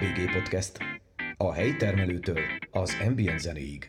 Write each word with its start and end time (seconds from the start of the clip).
KBG 0.00 0.32
Podcast. 0.32 0.78
A 1.36 1.52
helyi 1.52 1.76
termelőtől 1.76 2.40
az 2.70 2.96
ambient 3.06 3.38
zenéig. 3.38 3.88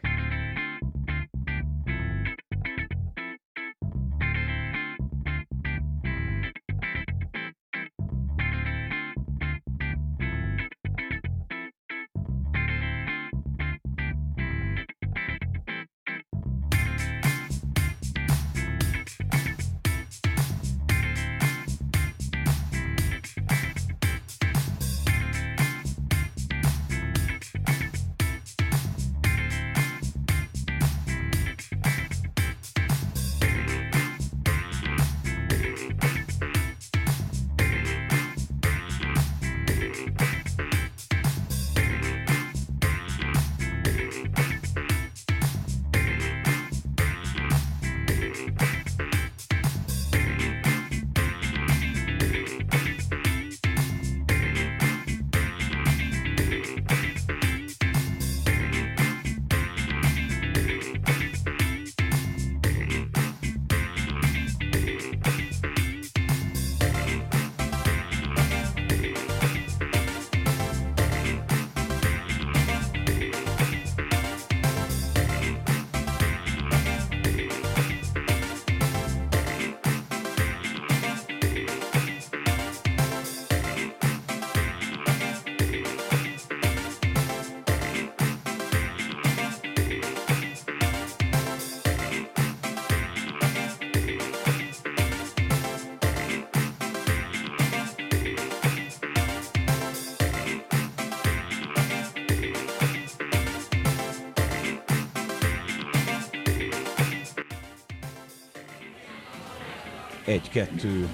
Egy-kettő 110.31 111.09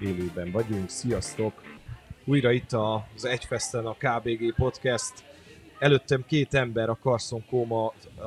élőben 0.00 0.50
vagyunk, 0.50 0.88
sziasztok! 0.88 1.62
Újra 2.24 2.50
itt 2.50 2.72
az 2.72 3.24
Egyfesten 3.24 3.86
a 3.86 3.92
KBG 3.98 4.54
Podcast. 4.54 5.12
Előttem 5.78 6.24
két 6.26 6.54
ember, 6.54 6.88
a 6.88 6.98
Carson 7.02 7.46
Koma 7.46 7.86
uh, 7.86 8.24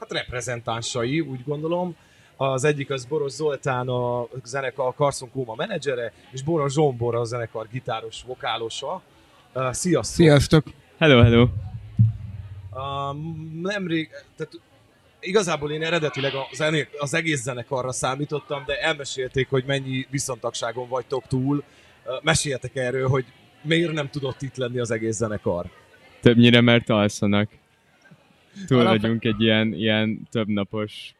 hát 0.00 0.08
reprezentánsai, 0.08 1.20
úgy 1.20 1.44
gondolom. 1.44 1.96
Az 2.36 2.64
egyik 2.64 2.90
az 2.90 3.04
Boros 3.04 3.32
Zoltán, 3.32 3.88
a 3.88 4.28
zenekar 4.44 4.86
a 4.86 4.92
Carson 4.92 5.30
Koma 5.30 5.54
menedzsere, 5.54 6.12
és 6.32 6.42
Boros 6.42 6.72
Zsombor 6.72 7.14
a 7.14 7.24
zenekar 7.24 7.68
gitáros, 7.72 8.22
vokálosa. 8.26 9.02
Uh, 9.54 9.72
sziasztok! 9.72 10.04
Sziasztok! 10.04 10.64
Hello, 10.98 11.22
hello! 11.22 11.48
Uh, 12.70 13.16
nemrég, 13.62 14.08
tehát 14.36 14.60
igazából 15.20 15.70
én 15.70 15.82
eredetileg 15.82 16.34
a 16.34 16.48
zené, 16.54 16.88
az 16.98 17.14
egész 17.14 17.42
zenekarra 17.42 17.92
számítottam, 17.92 18.62
de 18.66 18.80
elmesélték, 18.80 19.48
hogy 19.48 19.64
mennyi 19.66 20.06
viszontagságon 20.10 20.88
vagytok 20.88 21.26
túl. 21.26 21.62
Meséljetek 22.22 22.76
erről, 22.76 23.08
hogy 23.08 23.24
miért 23.62 23.92
nem 23.92 24.10
tudott 24.10 24.42
itt 24.42 24.56
lenni 24.56 24.78
az 24.78 24.90
egész 24.90 25.16
zenekar. 25.16 25.66
Többnyire, 26.20 26.60
mert 26.60 26.90
alszanak. 26.90 27.50
Túl 28.66 28.80
Alap- 28.80 29.00
vagyunk 29.00 29.24
egy 29.24 29.40
ilyen, 29.40 29.72
ilyen 29.72 30.28
többnapos 30.30 31.14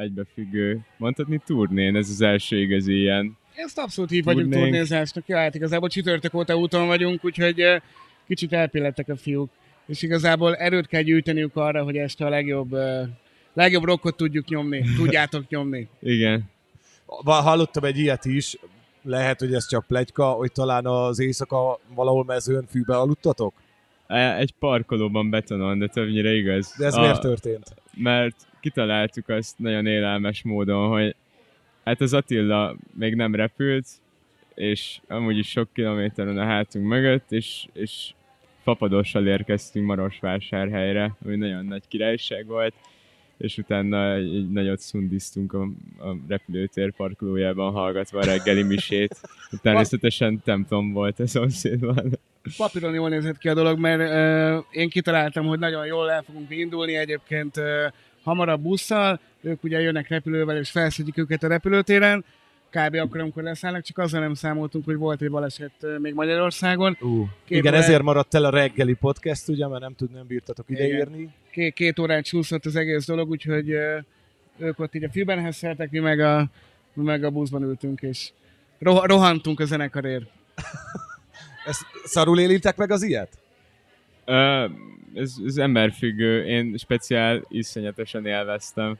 egybefüggő, 0.00 0.80
mondhatni 0.96 1.40
turnén, 1.46 1.96
ez 1.96 2.08
az 2.08 2.20
első 2.20 2.60
igazi 2.60 2.98
ilyen. 2.98 3.36
Ezt 3.54 3.78
abszolút 3.78 4.10
így 4.10 4.24
vagyunk 4.24 4.52
turnézásnak. 4.52 5.26
Ja, 5.26 5.36
hát 5.36 5.54
igazából 5.54 5.88
csütörtök 5.88 6.34
óta 6.34 6.56
úton 6.56 6.86
vagyunk, 6.86 7.24
úgyhogy 7.24 7.64
kicsit 8.26 8.52
elpillettek 8.52 9.08
a 9.08 9.16
fiúk. 9.16 9.50
És 9.86 10.02
igazából 10.02 10.56
erőt 10.56 10.86
kell 10.86 11.02
gyűjteniük 11.02 11.56
arra, 11.56 11.82
hogy 11.82 11.96
este 11.96 12.26
a 12.26 12.28
legjobb, 12.28 12.76
legjobb 13.56 13.84
rockot 13.84 14.16
tudjuk 14.16 14.48
nyomni. 14.48 14.84
Tudjátok 14.96 15.48
nyomni. 15.48 15.88
Igen. 16.00 16.50
Hallottam 17.24 17.84
egy 17.84 17.98
ilyet 17.98 18.24
is, 18.24 18.56
lehet, 19.02 19.38
hogy 19.40 19.54
ez 19.54 19.68
csak 19.68 19.86
plegyka, 19.86 20.30
hogy 20.30 20.52
talán 20.52 20.86
az 20.86 21.18
éjszaka 21.18 21.78
valahol 21.94 22.24
mezőn 22.24 22.66
fűbe 22.70 22.96
aludtatok? 22.96 23.54
E- 24.06 24.36
Egy 24.36 24.52
parkolóban 24.58 25.30
betonon, 25.30 25.78
de 25.78 25.86
többnyire 25.86 26.32
igaz. 26.32 26.74
De 26.78 26.86
ez 26.86 26.94
A- 26.94 27.00
miért 27.00 27.20
történt? 27.20 27.74
mert 27.94 28.36
kitaláltuk 28.60 29.28
azt 29.28 29.58
nagyon 29.58 29.86
élelmes 29.86 30.42
módon, 30.42 30.88
hogy 30.88 31.14
hát 31.84 32.00
az 32.00 32.12
Attila 32.12 32.76
még 32.94 33.14
nem 33.14 33.34
repült, 33.34 33.86
és 34.54 35.00
amúgy 35.08 35.38
is 35.38 35.48
sok 35.48 35.68
kilométeren 35.72 36.38
a 36.38 36.44
hátunk 36.44 36.86
mögött, 36.86 37.32
és, 37.32 37.66
és 37.72 38.12
fapadossal 38.62 39.26
érkeztünk 39.26 39.86
Marosvásárhelyre, 39.86 41.16
ami 41.24 41.36
nagyon 41.36 41.64
nagy 41.64 41.82
királyság 41.88 42.46
volt, 42.46 42.74
és 43.38 43.58
utána 43.58 44.14
egy, 44.14 44.50
nagyot 44.50 44.78
szundiztunk 44.78 45.52
a, 45.52 45.62
a 45.98 46.16
repülőtér 46.28 46.92
parkolójában 46.92 47.72
hallgatva 47.72 48.18
a 48.18 48.24
reggeli 48.24 48.62
misét. 48.62 49.20
Természetesen 49.62 50.40
templom 50.44 50.92
volt 50.92 51.20
a 51.20 51.26
szomszédban. 51.26 52.18
Papíron 52.56 52.94
jól 52.94 53.08
nézett 53.08 53.38
ki 53.38 53.48
a 53.48 53.54
dolog, 53.54 53.78
mert 53.78 54.00
uh, 54.00 54.64
én 54.70 54.88
kitaláltam, 54.88 55.46
hogy 55.46 55.58
nagyon 55.58 55.86
jól 55.86 56.10
el 56.10 56.22
fogunk 56.22 56.50
indulni 56.50 56.96
egyébként 56.96 57.56
uh, 57.56 57.64
hamarabb 58.22 58.60
busszal, 58.60 59.20
ők 59.40 59.64
ugye 59.64 59.80
jönnek 59.80 60.08
repülővel, 60.08 60.56
és 60.56 60.70
felszedjük 60.70 61.18
őket 61.18 61.42
a 61.42 61.48
repülőtéren, 61.48 62.24
kb. 62.70 62.94
akkor, 62.94 63.20
amikor 63.20 63.42
leszállnak, 63.42 63.82
csak 63.82 63.98
azzal 63.98 64.20
nem 64.20 64.34
számoltunk, 64.34 64.84
hogy 64.84 64.96
volt 64.96 65.22
egy 65.22 65.30
baleset 65.30 65.72
uh, 65.82 65.98
még 65.98 66.14
Magyarországon. 66.14 66.96
Uh, 67.00 67.28
Két 67.44 67.58
igen, 67.58 67.72
órá- 67.72 67.84
ezért 67.84 68.02
maradt 68.02 68.34
el 68.34 68.44
a 68.44 68.50
reggeli 68.50 68.94
podcast, 68.94 69.48
ugye, 69.48 69.68
mert 69.68 69.82
nem 69.82 69.94
tud, 69.94 70.12
nem 70.12 70.26
bírtatok 70.26 70.70
ideérni. 70.70 71.28
Két, 71.50 71.74
két 71.74 71.98
órát 71.98 72.24
csúszott 72.24 72.64
az 72.64 72.76
egész 72.76 73.06
dolog, 73.06 73.30
úgyhogy 73.30 73.72
uh, 73.72 74.04
ők 74.58 74.78
ott 74.78 74.94
így 74.94 75.04
a 75.04 75.10
fűben 75.10 75.40
hesszeltek, 75.40 75.90
mi 75.90 75.98
meg 75.98 76.20
a, 76.20 76.50
mi 76.94 77.04
meg 77.04 77.24
a 77.24 77.30
buszban 77.30 77.62
ültünk, 77.62 78.00
és 78.00 78.30
roh- 78.78 79.06
rohantunk 79.06 79.60
a 79.60 79.64
zenekarért. 79.64 80.24
Ezt 81.66 81.82
szarul 82.04 82.40
élitek 82.40 82.76
meg 82.76 82.90
az 82.90 83.02
ilyet? 83.02 83.38
Ö, 84.24 84.66
ez, 85.14 85.34
ez 85.46 85.56
emberfüggő, 85.56 86.44
én 86.44 86.76
speciál 86.76 87.44
iszonyatosan 87.48 88.26
élveztem. 88.26 88.98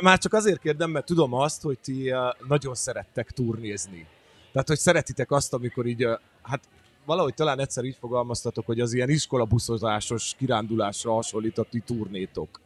Már 0.00 0.18
csak 0.18 0.32
azért 0.32 0.60
kérdem, 0.60 0.90
mert 0.90 1.06
tudom 1.06 1.34
azt, 1.34 1.62
hogy 1.62 1.78
ti 1.78 2.12
uh, 2.12 2.18
nagyon 2.48 2.74
szerettek 2.74 3.30
turnézni. 3.30 4.06
Tehát, 4.52 4.68
hogy 4.68 4.78
szeretitek 4.78 5.30
azt, 5.30 5.52
amikor 5.52 5.86
így, 5.86 6.04
uh, 6.04 6.18
hát 6.42 6.60
valahogy 7.04 7.34
talán 7.34 7.60
egyszer 7.60 7.84
így 7.84 7.96
fogalmaztatok, 8.00 8.66
hogy 8.66 8.80
az 8.80 8.92
ilyen 8.92 9.10
iskolabuszozásos 9.10 10.34
kirándulásra 10.38 11.12
hasonlít 11.12 11.58
a 11.58 11.62
ti 11.70 11.80
turnétok. 11.80 12.60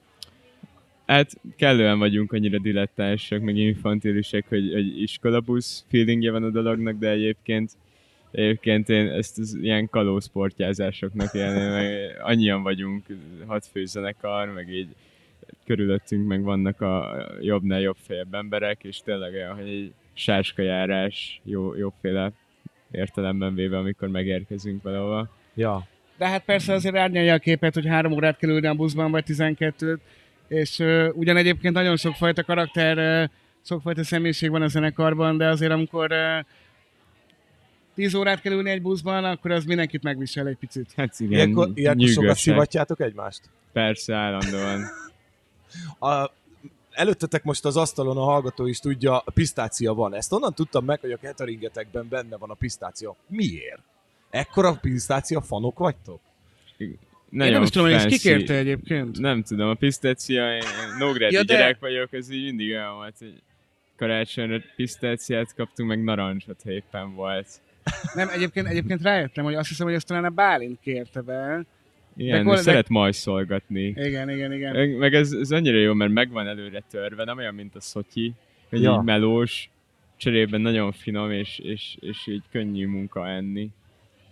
Hát 1.07 1.31
kellően 1.57 1.99
vagyunk 1.99 2.33
annyira 2.33 2.59
dilettánsak, 2.59 3.41
meg 3.41 3.57
infantilisek, 3.57 4.49
hogy, 4.49 4.73
hogy 4.73 5.01
iskolabusz 5.01 5.85
feelingje 5.89 6.31
van 6.31 6.43
a 6.43 6.51
dolognak, 6.51 6.99
de 6.99 7.11
egyébként 7.11 7.77
Egyébként 8.37 8.89
én 8.89 9.09
ezt 9.09 9.39
az 9.39 9.55
ilyen 9.55 9.89
kalózportjázásoknak 9.89 11.35
élném, 11.35 11.71
meg 11.71 12.17
annyian 12.23 12.63
vagyunk, 12.63 13.07
hat 13.47 13.67
főzenekar, 13.67 14.49
meg 14.49 14.69
így 14.69 14.89
körülöttünk 15.67 16.27
meg 16.27 16.43
vannak 16.43 16.81
a 16.81 17.17
jobbnál 17.41 17.81
jobb 17.81 17.97
fejebb 18.07 18.35
emberek, 18.35 18.85
és 18.85 19.01
tényleg 19.05 19.33
olyan, 19.33 19.55
hogy 19.55 19.69
egy 19.69 19.93
sáskajárás 20.15 21.41
jó, 21.45 21.75
jóféle 21.75 22.33
értelemben 22.91 23.55
véve, 23.55 23.79
amikor 23.79 24.09
megérkezünk 24.09 24.83
valahova. 24.83 25.29
Ja. 25.55 25.87
De 26.19 26.29
hát 26.29 26.45
persze 26.45 26.73
azért 26.73 26.97
árnyalja 26.97 27.35
a 27.35 27.39
képet, 27.39 27.75
hogy 27.75 27.87
három 27.87 28.13
órát 28.13 28.37
kell 28.37 28.51
ülni 28.51 28.67
a 28.67 28.75
buszban, 28.75 29.11
vagy 29.11 29.25
12 29.25 30.01
és 30.49 30.79
uh, 30.79 31.09
ugyan 31.15 31.37
egyébként 31.37 31.75
nagyon 31.75 31.97
sokfajta 31.97 32.45
karakter, 32.45 33.23
uh, 33.23 33.31
sokfajta 33.65 34.05
személyiség 34.05 34.51
van 34.51 34.63
a 34.63 34.69
zenekarban, 34.69 35.37
de 35.37 35.49
azért 35.49 35.73
amikor 35.73 36.13
uh, 36.13 36.47
10 37.95 38.15
órát 38.15 38.41
kell 38.41 38.53
ülni 38.53 38.71
egy 38.71 38.83
buszban, 38.83 39.25
akkor 39.25 39.51
az 39.51 39.65
mindenkit 39.65 40.03
megvisel 40.03 40.47
egy 40.47 40.57
picit. 40.57 40.93
Hát 40.97 41.21
igen, 41.21 41.33
Ilyenkor, 41.33 41.71
ilyenkor 41.75 42.09
sokat 42.09 42.37
szivatjátok 42.37 43.01
egymást? 43.01 43.41
Persze, 43.73 44.15
állandóan. 44.15 44.81
A, 45.99 46.31
előttetek 46.91 47.45
most 47.45 47.65
az 47.65 47.77
asztalon 47.77 48.17
a 48.17 48.25
hallgató 48.25 48.67
is 48.67 48.79
tudja, 48.79 49.19
a 49.19 49.31
pisztácia 49.31 49.95
van. 49.95 50.15
Ezt 50.15 50.33
onnan 50.33 50.55
tudtam 50.55 50.85
meg, 50.85 51.01
hogy 51.01 51.13
a 51.13 51.17
cateringetekben 51.17 52.07
benne 52.09 52.37
van 52.37 52.51
a 52.51 52.55
pisztácia. 52.55 53.17
Miért? 53.27 53.83
Ekkora 54.31 54.79
pisztácia 54.81 55.41
fanok 55.41 55.79
vagytok? 55.79 56.21
Nagyon 57.31 57.47
Én 57.47 57.53
nem 57.53 57.63
is 57.63 57.71
tudom, 57.71 57.87
hogy 57.87 57.97
ezt 57.97 58.07
kikérte 58.07 58.55
egyébként. 58.55 59.19
Nem 59.19 59.43
tudom, 59.43 59.69
a 59.69 59.75
pisztácia, 59.75 60.55
én 60.55 60.63
Nógrádi 60.99 61.35
ja, 61.35 61.45
de- 61.45 61.55
gyerek 61.55 61.79
vagyok, 61.81 62.13
ez 62.13 62.31
így 62.31 62.45
mindig 62.45 62.71
olyan 62.71 62.95
volt, 62.95 63.15
hogy 63.19 63.43
karácsonyra 63.97 64.61
pisztáciát 64.77 65.55
kaptunk, 65.55 65.89
meg 65.89 66.05
narancsot, 66.05 66.61
ha 66.65 66.71
éppen 66.71 67.15
volt. 67.15 67.49
Nem, 68.15 68.29
egyébként, 68.29 68.67
egyébként 68.67 69.03
rájöttem, 69.03 69.45
hogy 69.45 69.55
azt 69.55 69.69
hiszem, 69.69 69.87
hogy 69.87 69.95
ezt 69.95 70.07
talán 70.07 70.25
a 70.25 70.31
Bálint 70.31 70.81
kérte 70.81 71.21
be. 71.21 71.65
Igen, 72.17 72.47
de 72.47 72.57
szeret 72.57 72.89
majszolgatni. 72.89 73.83
Igen, 73.83 74.31
igen, 74.31 74.53
igen. 74.53 74.73
Meg, 74.75 74.97
meg 74.97 75.15
ez, 75.15 75.33
ez 75.33 75.51
annyira 75.51 75.79
jó, 75.79 75.93
mert 75.93 76.13
megvan 76.13 76.47
előre 76.47 76.83
törve, 76.91 77.25
nem 77.25 77.39
olyan, 77.39 77.55
mint 77.55 77.75
a 77.75 77.81
szotyi, 77.81 78.33
hogy 78.69 78.83
Ja. 78.83 78.97
így 78.99 79.05
melós, 79.05 79.71
cserében 80.17 80.61
nagyon 80.61 80.93
finom, 80.93 81.31
és, 81.31 81.59
és, 81.59 81.97
és 82.01 82.27
így 82.27 82.43
könnyű 82.51 82.87
munka 82.87 83.29
enni. 83.29 83.71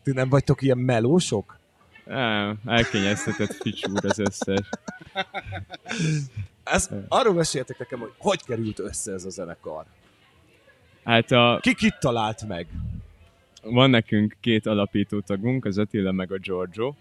Ti 0.02 0.12
nem 0.12 0.28
vagytok 0.28 0.62
ilyen 0.62 0.78
melósok? 0.78 1.58
Á, 2.06 2.52
elkényeztetett 2.66 3.52
ficsúr 3.52 4.04
az 4.04 4.18
összes. 4.18 4.68
Ez, 6.64 6.90
arról 7.08 7.34
meséltek 7.34 7.78
nekem, 7.78 7.98
hogy 7.98 8.12
hogy 8.18 8.44
került 8.44 8.78
össze 8.78 9.12
ez 9.12 9.24
a 9.24 9.30
zenekar. 9.30 9.84
Hát 11.04 11.30
a, 11.30 11.58
Ki 11.62 11.74
kit 11.74 11.98
talált 12.00 12.46
meg? 12.48 12.66
van 13.62 13.90
nekünk 13.90 14.36
két 14.40 14.66
alapító 14.66 15.20
tagunk, 15.20 15.64
az 15.64 15.78
Attila 15.78 16.12
meg 16.12 16.32
a 16.32 16.38
Giorgio. 16.38 16.94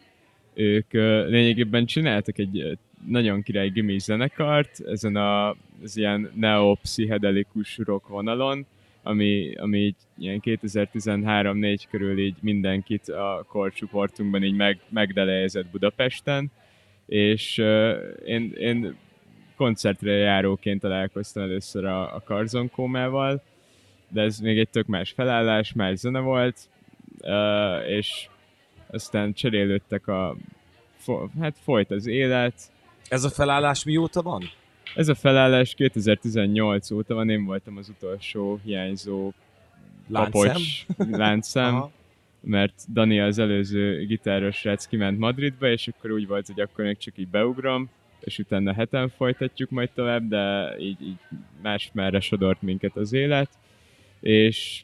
Ők 0.54 0.92
lényegében 1.30 1.86
csináltak 1.86 2.38
egy 2.38 2.78
nagyon 3.08 3.42
király 3.42 3.70
gimis 3.70 4.02
zenekart, 4.02 4.80
ezen 4.86 5.16
a, 5.16 5.50
az 5.84 5.98
ilyen 5.98 6.32
neo-pszichedelikus 6.36 7.78
rock 7.78 8.08
vonalon, 8.08 8.66
ami, 9.04 9.56
ami 9.56 9.78
így 9.78 9.96
ilyen 10.18 10.42
2013-4 10.44 11.84
körül 11.90 12.20
így 12.20 12.36
mindenkit 12.42 13.10
a 13.10 13.46
korcsoportunkban 13.48 14.44
így 14.44 14.56
meg, 14.56 14.80
megdelejezett 14.90 15.66
Budapesten, 15.72 16.52
és 17.06 17.58
uh, 17.58 17.94
én, 18.26 18.54
én 18.58 18.96
koncertre 19.56 20.12
járóként 20.12 20.82
találkoztam 20.82 21.44
először 21.44 21.86
a, 21.86 22.16
a 22.16 22.22
Karzon 22.26 22.70
Kómával, 22.70 23.42
de 24.10 24.22
ez 24.22 24.40
még 24.40 24.60
egy 24.60 24.70
tök 24.70 24.86
más 24.86 25.12
felállás, 25.12 25.74
más 25.74 25.98
zene 25.98 26.20
volt, 26.20 26.58
uh, 27.22 27.90
és 27.90 28.28
aztán 28.94 29.34
cserélődtek 29.34 30.08
a, 30.08 30.36
fo, 30.96 31.28
hát 31.40 31.56
folyt 31.64 31.92
az 31.92 32.06
élet. 32.06 32.54
Ez 33.08 33.24
a 33.24 33.30
felállás 33.30 33.84
mióta 33.84 34.22
van? 34.22 34.44
Ez 34.96 35.08
a 35.08 35.16
felállás 35.16 35.74
2018 35.74 36.92
óta 36.92 37.14
van, 37.14 37.30
én 37.30 37.46
voltam 37.46 37.78
az 37.78 37.90
utolsó 37.90 38.60
hiányzó 38.64 39.32
Láncszem? 40.08 40.32
papocs 40.32 40.86
láncszem, 40.98 41.84
mert 42.42 42.74
Dani 42.94 43.20
az 43.20 43.40
előző 43.40 44.06
gitáros 44.06 44.56
srác 44.56 44.86
kiment 44.86 45.20
Madridba, 45.20 45.70
és 45.70 45.88
akkor 45.88 46.12
úgy 46.12 46.28
volt, 46.28 46.48
hogy 46.48 46.60
akkor 46.60 46.86
még 46.86 46.98
csak 46.98 47.18
így 47.18 47.28
beugrom, 47.28 47.90
és 48.20 48.40
utána 48.40 48.74
heten 48.74 49.10
folytatjuk 49.10 49.70
majd 49.70 49.90
tovább, 49.94 50.28
de 50.28 50.76
így, 50.80 51.02
így 51.02 51.18
más 51.62 51.90
merre 51.94 52.20
sodort 52.20 52.62
minket 52.62 52.96
az 52.96 53.14
élet. 53.14 53.50
És 54.20 54.84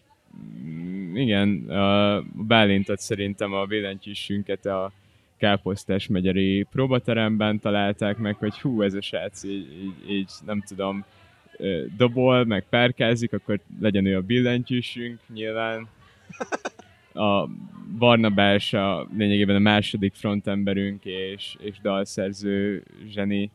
igen, 1.14 1.70
a 1.70 2.22
Bálintot 2.48 3.00
szerintem 3.00 3.54
a 3.54 3.66
billentyűsünket 3.66 4.66
a 4.66 4.92
Káposztás 5.38 6.08
megyeri 6.08 6.66
próbateremben 6.72 7.60
találták 7.60 8.18
meg, 8.18 8.36
hogy 8.36 8.60
hú, 8.60 8.82
ez 8.82 8.94
a 8.94 9.02
srác 9.02 9.44
így, 9.44 9.68
így, 9.84 10.12
így 10.12 10.32
nem 10.46 10.62
tudom, 10.68 11.06
dobol, 11.98 12.46
meg 12.46 12.66
párkázik, 12.70 13.34
akkor 13.34 13.60
legyen 13.80 14.06
ő 14.06 14.16
a 14.16 14.22
billentyűsünk 14.22 15.20
nyilván. 15.34 15.88
A 17.14 17.48
Barnabás 17.98 18.74
a 18.74 19.08
lényegében 19.18 19.56
a 19.56 19.60
második 19.60 20.14
frontemberünk 20.14 21.06
és, 21.06 21.56
és 21.60 21.80
dalszerző 21.82 22.84
zseni. 23.08 23.50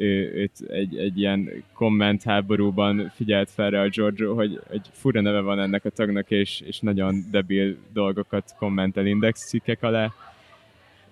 Ő, 0.00 0.32
őt 0.34 0.70
egy, 0.70 0.96
egy 0.96 1.18
ilyen 1.18 1.64
komment 1.72 2.22
háborúban 2.22 3.12
figyelt 3.14 3.50
fel 3.50 3.70
rá 3.70 3.82
a 3.82 3.88
Giorgio, 3.88 4.34
hogy, 4.34 4.60
hogy 4.68 4.80
fura 4.92 5.20
neve 5.20 5.40
van 5.40 5.60
ennek 5.60 5.84
a 5.84 5.90
tagnak, 5.90 6.30
és, 6.30 6.60
és 6.66 6.80
nagyon 6.80 7.24
debil 7.30 7.76
dolgokat 7.92 8.54
kommentel 8.58 9.06
index 9.06 9.48
cikkek 9.48 9.82
alá. 9.82 10.12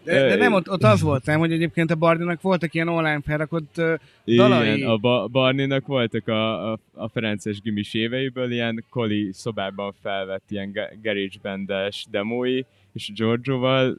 De, 0.04 0.28
de 0.28 0.36
nem, 0.36 0.52
ott, 0.52 0.70
ott 0.70 0.82
az 0.82 1.00
volt, 1.10 1.24
nem, 1.24 1.38
hogy 1.38 1.52
egyébként 1.52 1.90
a 1.90 1.94
Bardinak 1.94 2.40
voltak 2.40 2.74
ilyen 2.74 2.88
online 2.88 3.20
felrakott 3.20 3.78
ö, 3.78 3.94
dalai. 4.24 4.76
Igen, 4.76 4.88
a 4.88 4.96
ba- 4.96 5.30
Barninak 5.30 5.86
voltak 5.86 6.28
a, 6.28 6.72
a, 6.72 6.78
a 6.94 7.08
Ferences 7.08 7.60
gimis 7.60 7.94
éveiből 7.94 8.52
ilyen 8.52 8.84
koli 8.90 9.28
szobában 9.32 9.94
felvett 10.02 10.44
ilyen 10.48 10.72
ga- 10.72 10.92
garage 11.02 11.38
bandes 11.42 12.06
demói, 12.10 12.62
és 12.92 13.12
Giorgioval 13.14 13.96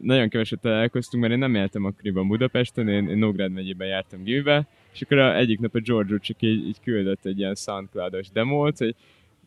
nagyon 0.00 0.28
keveset 0.28 0.60
találkoztunk, 0.60 1.22
mert 1.22 1.34
én 1.34 1.40
nem 1.40 1.54
éltem 1.54 1.84
akkoriban 1.84 2.28
Budapesten, 2.28 2.88
én, 2.88 3.08
én 3.08 3.18
Nógrád 3.18 3.52
megyében 3.52 3.88
jártam 3.88 4.22
gimibe, 4.22 4.66
és 4.92 5.02
akkor 5.02 5.18
a, 5.18 5.36
egyik 5.36 5.60
nap 5.60 5.74
a 5.74 5.80
Giorgio 5.80 6.18
csak 6.18 6.42
így, 6.42 6.66
így 6.66 6.80
küldött 6.82 7.24
egy 7.24 7.38
ilyen 7.38 7.54
Soundcloud-os 7.54 8.30
demót, 8.30 8.78
hogy 8.78 8.94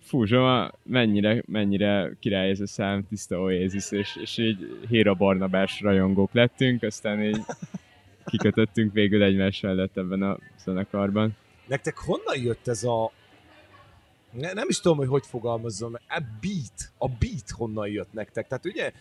fú, 0.01 0.25
Zsoma, 0.25 0.71
mennyire, 0.83 1.43
mennyire 1.47 2.11
király 2.19 2.49
ez 2.49 2.59
a 2.59 2.67
szám, 2.67 3.07
tiszta 3.07 3.39
Oasis, 3.39 3.91
és, 3.91 4.17
és 4.21 4.37
így 4.37 4.57
Héra 4.89 5.13
Barnabás 5.13 5.81
rajongók 5.81 6.33
lettünk, 6.33 6.83
aztán 6.83 7.23
így 7.23 7.41
kikötöttünk 8.25 8.93
végül 8.93 9.23
egymás 9.23 9.59
mellett 9.59 9.97
ebben 9.97 10.21
a 10.21 10.37
zenekarban. 10.63 11.35
Nektek 11.67 11.97
honnan 11.97 12.41
jött 12.43 12.67
ez 12.67 12.83
a... 12.83 13.11
Ne, 14.31 14.53
nem 14.53 14.69
is 14.69 14.79
tudom, 14.79 14.97
hogy 14.97 15.07
hogy 15.07 15.25
fogalmazzam, 15.25 15.91
meg. 15.91 16.01
a 16.07 16.21
beat, 16.41 16.91
a 16.97 17.07
beat 17.07 17.49
honnan 17.49 17.87
jött 17.87 18.13
nektek. 18.13 18.47
Tehát 18.47 18.65
ugye, 18.65 18.91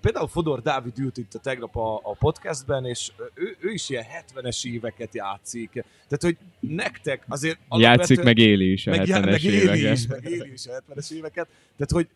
például 0.00 0.28
Fodor 0.28 0.62
Dávid 0.62 0.98
ült 0.98 1.16
itt 1.16 1.34
a 1.34 1.38
tegnap 1.38 1.76
a, 1.76 2.00
a 2.02 2.14
podcastben, 2.14 2.84
és 2.84 3.12
ő, 3.34 3.56
ő 3.60 3.70
is 3.70 3.88
ilyen 3.88 4.04
70-es 4.34 4.66
éveket 4.66 5.14
játszik. 5.14 5.70
Tehát, 5.72 6.20
hogy 6.20 6.36
nektek 6.60 7.24
azért... 7.28 7.58
Játszik, 7.70 8.22
meg 8.22 8.38
éli 8.38 8.72
is 8.72 8.86
a 8.86 8.90
meg, 8.90 9.06
já- 9.06 9.24
70-es 9.24 9.30
meg 9.30 9.42
éli 9.42 9.54
éveket. 9.56 9.96
is, 9.96 10.06
meg 10.06 10.24
éli 10.24 10.52
is 10.52 10.66
a 10.66 10.82
70-es 10.88 11.10
éveket. 11.10 11.48
Tehát, 11.76 11.92
hogy 11.92 12.08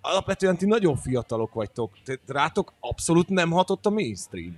alapvetően 0.00 0.56
ti 0.56 0.66
nagyon 0.66 0.96
fiatalok 0.96 1.52
vagytok. 1.52 1.92
Tehát 2.04 2.20
rátok 2.26 2.72
abszolút 2.80 3.28
nem 3.28 3.50
hatott 3.50 3.86
a 3.86 3.90
mainstream. 3.90 4.56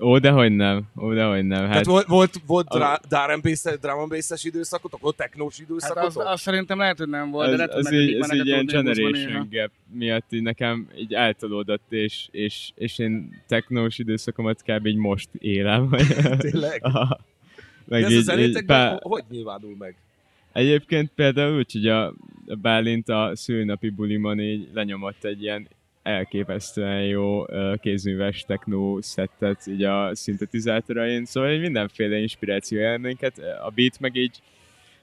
Ó, 0.00 0.18
dehogy 0.18 0.52
nem, 0.52 0.82
ó, 1.00 1.12
dehogy 1.14 1.44
nem. 1.44 1.58
Hát, 1.58 1.60
Hát, 1.60 1.70
Tehát 1.70 1.86
volt, 1.86 2.06
volt, 2.06 2.40
volt 2.46 2.68
a- 2.68 2.76
drá- 3.08 3.40
drum 3.80 4.08
bass-es 4.08 4.44
időszakotok, 4.44 5.00
volt 5.00 5.16
technós 5.16 5.58
Hát 5.58 5.68
időszakotok? 5.68 6.06
az, 6.06 6.16
az, 6.16 6.40
szerintem 6.40 6.78
lehet, 6.78 6.98
hogy 6.98 7.08
nem 7.08 7.30
volt, 7.30 7.46
de 7.46 7.52
az, 7.52 7.58
lehet, 7.58 7.74
az, 7.74 7.92
így, 7.92 8.16
neked 8.18 8.30
ez 8.30 8.36
így 8.38 8.46
ilyen 8.46 8.66
generation 8.66 9.48
gap 9.50 9.70
miatt 9.92 10.32
így 10.32 10.42
nekem 10.42 10.88
így 10.98 11.14
eltolódott, 11.14 11.92
és, 11.92 12.28
és, 12.30 12.70
és 12.74 12.98
én 12.98 13.42
technós 13.46 13.98
időszakomat 13.98 14.62
kb. 14.62 14.86
így 14.86 14.96
most 14.96 15.28
élem. 15.38 15.90
Tényleg? 16.38 16.80
Aha. 16.86 17.18
De 17.86 17.96
Meg 17.96 18.02
ez 18.02 18.08
a 18.08 18.12
így, 18.12 18.18
így, 18.18 18.24
zenétekben 18.24 18.88
pár, 18.88 18.98
hogy 19.02 19.22
nyilvánul 19.30 19.74
meg? 19.78 19.94
Egyébként 20.52 21.10
például 21.14 21.56
úgy, 21.56 21.72
hogy 21.72 21.86
a, 21.88 22.06
a 22.46 22.54
Bálint 22.62 23.08
a 23.08 23.30
szülnapi 23.34 23.88
bulimon 23.90 24.40
így 24.40 24.68
lenyomott 24.72 25.24
egy 25.24 25.42
ilyen 25.42 25.68
elképesztően 26.04 27.04
jó 27.04 27.44
kézműves 27.80 28.44
techno 28.46 29.02
szettet 29.02 29.66
így 29.66 29.82
a 29.82 30.14
szintetizátorain, 30.14 31.24
szóval 31.24 31.52
így 31.52 31.60
mindenféle 31.60 32.16
inspiráció 32.16 32.78
élményeket, 32.78 33.38
a 33.38 33.70
beat 33.74 34.00
meg 34.00 34.16
így 34.16 34.40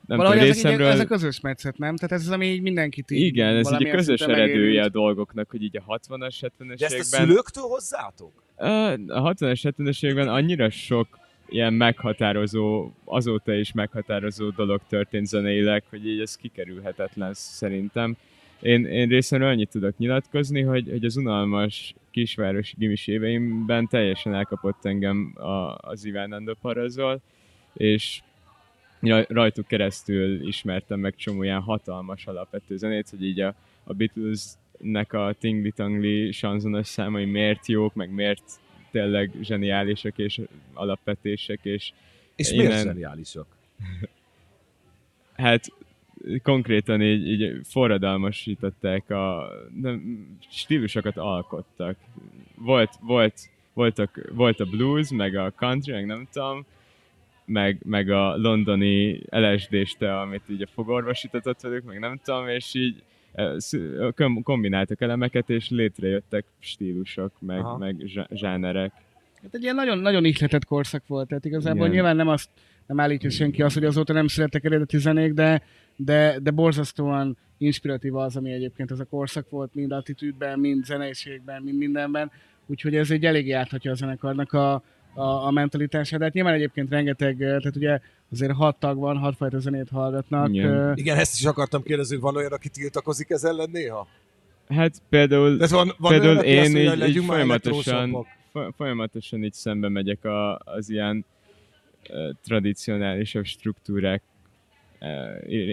nem 0.07 0.17
Valahogy 0.17 0.37
tudom, 0.37 0.51
ezek, 0.51 0.63
így, 0.63 0.69
részemről... 0.69 0.93
ez 0.93 0.99
a 0.99 1.05
közös 1.05 1.39
metszet, 1.39 1.77
nem? 1.77 1.95
Tehát 1.95 2.11
ez 2.11 2.21
az, 2.21 2.29
ami 2.29 2.45
így 2.45 2.61
mindenkit 2.61 3.11
így 3.11 3.21
Igen, 3.21 3.47
ez 3.47 3.57
így 3.57 3.63
valamilyen 3.63 3.95
közös 3.95 4.21
eredője 4.21 4.83
a 4.83 4.89
dolgoknak, 4.89 5.49
hogy 5.49 5.63
így 5.63 5.77
a 5.77 5.99
60-as, 5.99 6.51
70-es 6.59 6.75
De 6.77 6.85
ezt 6.85 6.99
a 6.99 7.03
szülőktől 7.03 7.63
hozzátok? 7.63 8.43
A 8.55 9.33
60-as, 9.33 9.73
70-es 9.77 10.03
években 10.03 10.27
annyira 10.27 10.69
sok 10.69 11.19
ilyen 11.49 11.73
meghatározó, 11.73 12.91
azóta 13.05 13.53
is 13.53 13.71
meghatározó 13.71 14.49
dolog 14.49 14.81
történt 14.89 15.27
zeneileg, 15.27 15.83
hogy 15.89 16.07
így 16.07 16.19
ez 16.19 16.35
kikerülhetetlen 16.35 17.33
szerintem. 17.33 18.17
Én, 18.61 18.85
én 18.85 19.07
részemről 19.07 19.49
annyit 19.49 19.69
tudok 19.69 19.97
nyilatkozni, 19.97 20.61
hogy, 20.61 20.89
hogy 20.89 21.05
az 21.05 21.17
unalmas 21.17 21.93
kisvárosi 22.11 22.75
gimis 22.77 23.07
éveimben 23.07 23.87
teljesen 23.87 24.33
elkapott 24.33 24.85
engem 24.85 25.33
a, 25.35 25.75
az 25.77 26.05
Iván 26.05 26.57
Parazol, 26.61 27.21
és 27.73 28.21
raj- 28.99 29.29
rajtuk 29.29 29.67
keresztül 29.67 30.47
ismertem 30.47 30.99
meg 30.99 31.15
csomó 31.15 31.43
ilyen 31.43 31.61
hatalmas 31.61 32.25
alapvető 32.25 32.77
zenét, 32.77 33.09
hogy 33.09 33.23
így 33.23 33.39
a, 33.39 33.55
a 33.83 33.93
Beatles-nek 33.93 35.13
a 35.13 35.35
Tingli 35.39 35.71
Tangli 35.71 36.31
sanzonos 36.31 36.87
számai 36.87 37.25
miért 37.25 37.67
jók, 37.67 37.93
meg 37.93 38.09
miért 38.13 38.43
tényleg 38.91 39.31
zseniálisak 39.41 40.17
és 40.17 40.39
alapvetések, 40.73 41.59
és 41.63 41.91
És 42.35 42.51
Innen- 42.51 42.67
miért 42.67 42.83
zseniálisak? 42.83 43.47
hát 45.33 45.65
konkrétan 46.43 47.01
így, 47.01 47.27
így 47.27 47.59
forradalmasították 47.63 49.09
a 49.09 49.47
nem, 49.81 50.27
stílusokat 50.49 51.17
alkottak. 51.17 51.95
Volt, 52.55 52.91
volt, 53.01 53.33
voltak, 53.73 54.21
volt 54.33 54.59
a 54.59 54.65
blues, 54.65 55.11
meg 55.11 55.35
a 55.35 55.51
country, 55.51 55.91
meg 55.91 56.05
nem 56.05 56.27
tudom, 56.31 56.65
meg, 57.45 57.77
meg 57.85 58.09
a 58.09 58.37
londoni 58.37 59.21
lsd 59.29 60.03
amit 60.03 60.43
így 60.49 60.61
a 60.61 60.67
fogorvosítatott 60.73 61.61
velük, 61.61 61.83
meg 61.83 61.99
nem 61.99 62.19
tudom, 62.23 62.47
és 62.47 62.73
így 62.73 63.03
eh, 63.33 63.55
kombináltak 64.43 65.01
elemeket, 65.01 65.49
és 65.49 65.69
létrejöttek 65.69 66.45
stílusok, 66.59 67.31
meg, 67.39 67.63
meg 67.79 67.95
zsánerek. 68.33 68.91
Hát 69.41 69.53
egy 69.53 69.63
ilyen 69.63 69.75
nagyon, 69.75 69.97
nagyon 69.97 70.25
ihletett 70.25 70.65
korszak 70.65 71.07
volt, 71.07 71.27
tehát 71.27 71.45
igazából 71.45 71.81
Igen. 71.81 71.91
nyilván 71.91 72.15
nem 72.15 72.27
azt 72.27 72.49
nem 72.85 72.99
állítja 72.99 73.29
senki 73.29 73.61
azt, 73.61 73.73
hogy 73.73 73.85
azóta 73.85 74.13
nem 74.13 74.27
születtek 74.27 74.63
eredeti 74.63 74.97
zenék, 74.97 75.33
de, 75.33 75.61
de, 75.95 76.39
de 76.39 76.51
borzasztóan 76.51 77.37
inspiratív 77.57 78.15
az, 78.15 78.35
ami 78.35 78.51
egyébként 78.51 78.91
ez 78.91 78.99
a 78.99 79.05
korszak 79.05 79.49
volt, 79.49 79.75
mind 79.75 79.91
attitűdben, 79.91 80.59
mind 80.59 80.85
zeneiségben, 80.85 81.61
mind 81.61 81.77
mindenben. 81.77 82.31
Úgyhogy 82.65 82.95
ez 82.95 83.11
egy 83.11 83.25
elég 83.25 83.47
járhatja 83.47 83.91
a 83.91 83.95
zenekarnak 83.95 84.53
a, 84.53 84.73
a, 85.13 85.45
a 85.45 85.51
mentalitását. 85.51 86.19
De 86.19 86.25
hát 86.25 86.33
nyilván 86.33 86.53
egyébként 86.53 86.89
rengeteg, 86.89 87.37
tehát 87.37 87.75
ugye 87.75 87.99
azért 88.31 88.51
hat 88.51 88.79
tag 88.79 88.97
van, 88.97 89.17
hat 89.17 89.35
fajta 89.35 89.59
zenét 89.59 89.89
hallgatnak. 89.89 90.49
Igen. 90.49 90.97
Igen, 90.97 91.17
ezt 91.17 91.39
is 91.39 91.45
akartam 91.45 91.83
kérdezni, 91.83 92.13
hogy 92.13 92.23
van 92.23 92.35
olyan, 92.35 92.51
aki 92.51 92.69
tiltakozik 92.69 93.29
ez 93.29 93.43
ellen 93.43 93.69
néha? 93.71 94.07
Hát 94.69 95.01
például, 95.09 95.57
van, 95.69 95.93
van 95.97 96.11
például 96.11 96.37
olyan, 96.37 96.75
én 96.75 96.77
így, 96.77 97.07
így 97.07 97.23
folyamatosan, 97.25 98.25
folyamatosan 98.75 99.43
így 99.43 99.53
szembe 99.53 99.89
megyek 99.89 100.25
a, 100.25 100.57
az 100.57 100.89
ilyen 100.89 101.25
tradicionálisabb 102.43 103.45
struktúrák 103.45 104.21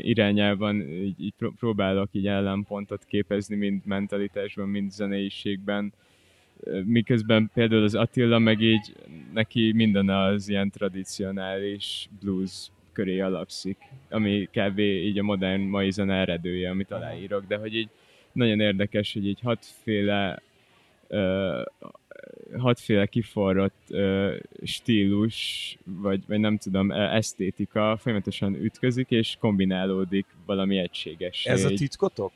irányában 0.03 0.81
így, 0.83 1.21
így 1.21 1.35
próbálok 1.59 2.09
így 2.13 2.27
ellenpontot 2.27 3.05
képezni, 3.05 3.57
mind 3.57 3.83
mentalitásban, 3.85 4.69
mind 4.69 4.91
zeneiségben. 4.91 5.93
Miközben 6.85 7.51
például 7.55 7.83
az 7.83 7.95
Attila 7.95 8.39
meg 8.39 8.61
így 8.61 8.93
neki 9.33 9.73
minden 9.73 10.09
az 10.09 10.49
ilyen 10.49 10.71
tradicionális 10.71 12.09
blues 12.21 12.71
köré 12.93 13.21
alapszik, 13.21 13.77
ami 14.11 14.49
kb. 14.53 14.79
így 14.79 15.19
a 15.19 15.23
modern 15.23 15.61
mai 15.61 15.91
zene 15.91 16.15
eredője, 16.15 16.71
amit 16.71 16.91
aláírok, 16.91 17.47
de 17.47 17.57
hogy 17.57 17.75
így 17.75 17.89
nagyon 18.33 18.61
érdekes, 18.61 19.13
hogy 19.13 19.27
így 19.27 19.41
hatféle 19.41 20.43
hatféle 22.59 23.07
kiforrott 23.07 23.83
uh, 23.89 24.35
stílus, 24.63 25.79
vagy, 25.85 26.23
vagy 26.27 26.39
nem 26.39 26.59
tudom, 26.59 26.91
esztétika 26.91 27.99
folyamatosan 28.01 28.55
ütközik, 28.55 29.11
és 29.11 29.37
kombinálódik 29.41 30.27
valami 30.47 30.79
egységes. 30.79 31.45
Ez 31.45 31.65
a 31.65 31.69
titkotok? 31.69 32.33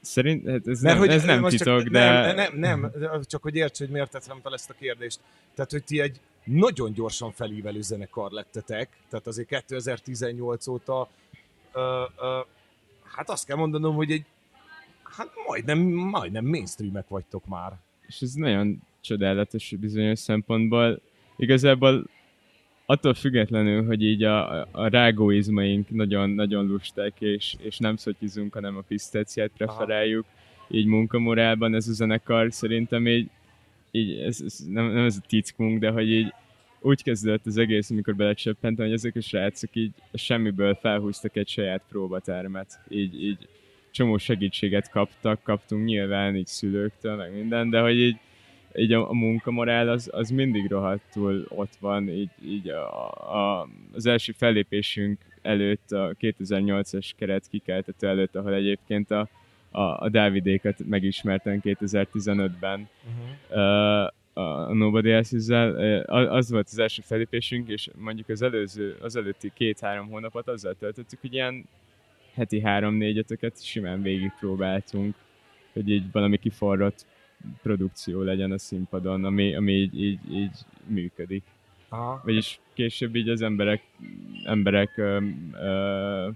Szerint, 0.00 0.48
hát 0.48 0.66
ez, 0.66 0.80
Mert 0.80 0.98
nem, 0.98 0.98
hogy 0.98 1.16
ez 1.16 1.24
nem 1.24 1.42
titok, 1.48 1.82
csak, 1.82 1.88
de... 1.88 2.32
Nem, 2.32 2.58
nem, 2.58 2.92
nem, 2.98 3.22
csak 3.22 3.42
hogy 3.42 3.54
érts, 3.54 3.78
hogy 3.78 3.88
miért 3.88 4.10
tettem 4.10 4.38
fel 4.42 4.54
ezt 4.54 4.70
a 4.70 4.74
kérdést. 4.78 5.20
Tehát, 5.54 5.70
hogy 5.70 5.84
ti 5.84 6.00
egy 6.00 6.20
nagyon 6.44 6.92
gyorsan 6.92 7.32
felívelő 7.32 7.80
zenekar 7.80 8.30
lettetek, 8.30 8.88
tehát 9.10 9.26
azért 9.26 9.48
2018 9.48 10.66
óta 10.66 11.08
ö, 11.72 12.04
ö, 12.20 12.38
hát 13.02 13.30
azt 13.30 13.46
kell 13.46 13.56
mondanom, 13.56 13.94
hogy 13.94 14.10
egy 14.10 14.24
hát 15.02 15.30
majdnem, 15.46 15.78
majdnem 15.88 16.44
mainstreamek 16.44 17.08
vagytok 17.08 17.46
már. 17.46 17.72
És 18.06 18.20
ez 18.20 18.32
nagyon 18.32 18.82
csodálatos 19.00 19.74
bizonyos 19.80 20.18
szempontból. 20.18 21.00
Igazából 21.36 22.04
attól 22.86 23.14
függetlenül, 23.14 23.84
hogy 23.86 24.02
így 24.02 24.22
a, 24.22 24.60
a 24.70 24.86
rágóizmaink 24.88 25.90
nagyon, 25.90 26.30
nagyon 26.30 26.66
lusták, 26.66 27.12
és, 27.18 27.54
és 27.60 27.78
nem 27.78 27.96
szotyizunk, 27.96 28.54
hanem 28.54 28.76
a 28.76 28.84
pisztáciát 28.88 29.50
preferáljuk, 29.56 30.24
Aha. 30.24 30.66
így 30.70 30.86
munkamorálban 30.86 31.74
ez 31.74 31.88
a 31.88 31.92
zenekar 31.92 32.52
szerintem 32.52 33.06
így, 33.06 33.30
így 33.90 34.18
ez, 34.18 34.40
ez 34.44 34.58
nem, 34.68 34.92
nem 34.92 35.04
ez 35.04 35.16
a 35.22 35.26
titkunk, 35.28 35.80
de 35.80 35.90
hogy 35.90 36.10
így 36.10 36.32
úgy 36.80 37.02
kezdődött 37.02 37.46
az 37.46 37.56
egész, 37.56 37.90
amikor 37.90 38.16
belecsöppentem, 38.16 38.84
hogy 38.84 38.94
ezek 38.94 39.16
a 39.16 39.20
srácok 39.20 39.70
így 39.72 39.92
semmiből 40.14 40.74
felhúztak 40.74 41.36
egy 41.36 41.48
saját 41.48 41.82
próbatermet. 41.88 42.80
Így, 42.88 43.24
így 43.24 43.48
csomó 43.90 44.18
segítséget 44.18 44.90
kaptak, 44.90 45.42
kaptunk 45.42 45.84
nyilván 45.84 46.36
így 46.36 46.46
szülőktől, 46.46 47.16
meg 47.16 47.32
minden, 47.32 47.70
de 47.70 47.80
hogy 47.80 47.96
így 47.96 48.16
így 48.74 48.92
a, 48.92 49.10
a 49.10 49.12
munkamorál 49.12 49.88
az, 49.88 50.08
az 50.12 50.30
mindig 50.30 50.70
rohadtul 50.70 51.46
ott 51.48 51.76
van, 51.80 52.08
így, 52.08 52.30
így 52.44 52.68
a, 52.68 53.10
a, 53.10 53.68
az 53.92 54.06
első 54.06 54.32
fellépésünk 54.32 55.20
előtt, 55.42 55.90
a 55.92 56.14
2008-as 56.20 57.10
keret 57.16 57.48
kikeltető 57.50 58.08
előtt, 58.08 58.36
ahol 58.36 58.54
egyébként 58.54 59.10
a, 59.10 59.28
a, 59.70 59.80
a 59.80 60.08
Dávidékat 60.08 60.86
megismertem 60.86 61.60
2015-ben 61.64 62.88
uh-huh. 63.04 64.04
uh, 64.04 64.10
a 64.38 64.72
Nobody 64.72 65.10
else 65.10 65.36
az 66.06 66.50
volt 66.50 66.68
az 66.70 66.78
első 66.78 67.02
fellépésünk, 67.04 67.68
és 67.68 67.90
mondjuk 67.96 68.28
az 68.28 68.42
előző, 68.42 68.96
az 69.00 69.16
előtti 69.16 69.52
két-három 69.54 70.08
hónapot 70.08 70.48
azzal 70.48 70.74
töltöttük, 70.74 71.20
hogy 71.20 71.34
ilyen 71.34 71.68
heti 72.34 72.60
három-négy 72.60 73.18
ötöket 73.18 73.64
simán 73.64 74.02
végigpróbáltunk, 74.02 75.14
hogy 75.72 75.90
így 75.90 76.12
valami 76.12 76.36
kiforrott 76.36 77.06
produkció 77.62 78.22
legyen 78.22 78.52
a 78.52 78.58
színpadon, 78.58 79.24
ami, 79.24 79.54
ami 79.54 79.72
így, 79.72 80.02
így, 80.02 80.18
így 80.32 80.56
működik. 80.86 81.42
Aha. 81.88 82.20
Vagyis 82.24 82.60
később 82.72 83.14
így 83.14 83.28
az 83.28 83.42
emberek, 83.42 83.82
emberek 84.44 84.96
ö, 84.96 85.18
ö, 85.52 86.28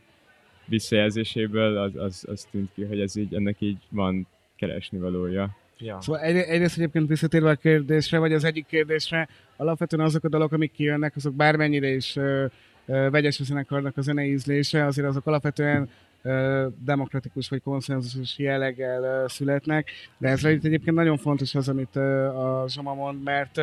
visszajelzéséből 0.67 1.77
az, 1.77 1.97
az, 1.97 2.25
az 2.29 2.47
tűnt 2.51 2.71
ki, 2.75 2.85
hogy 2.85 3.01
ez 3.01 3.17
így, 3.17 3.35
ennek 3.35 3.57
így 3.59 3.79
van 3.89 4.27
keresni 4.57 4.99
valója. 4.99 5.57
Ja. 5.79 6.01
Szóval 6.01 6.21
egy, 6.21 6.37
egyrészt 6.37 6.79
egyébként 6.79 7.09
visszatérve 7.09 7.51
a 7.51 7.55
kérdésre, 7.55 8.19
vagy 8.19 8.33
az 8.33 8.45
egyik 8.45 8.67
kérdésre, 8.67 9.29
alapvetően 9.57 10.05
azok 10.05 10.25
a 10.25 10.29
dalok, 10.29 10.53
amik 10.53 10.73
kijönnek, 10.73 11.17
azok 11.17 11.35
bármennyire 11.35 11.89
is 11.89 12.17
ö, 12.17 12.47
ö, 12.87 13.09
vegyes 13.11 13.43
zenekarnak 13.43 13.97
a 13.97 14.01
zenei 14.01 14.31
ízlése, 14.31 14.85
azért 14.85 15.09
azok 15.09 15.27
alapvetően 15.27 15.89
demokratikus 16.85 17.49
vagy 17.49 17.62
konszenzusos 17.62 18.38
jelleggel 18.38 19.29
születnek, 19.29 19.91
de 20.19 20.29
ez 20.29 20.45
itt 20.45 20.64
egyébként 20.64 20.97
nagyon 20.97 21.17
fontos 21.17 21.55
az, 21.55 21.69
amit 21.69 21.97
a 21.97 22.64
Zsoma 22.69 22.95
mond, 22.95 23.23
mert 23.23 23.61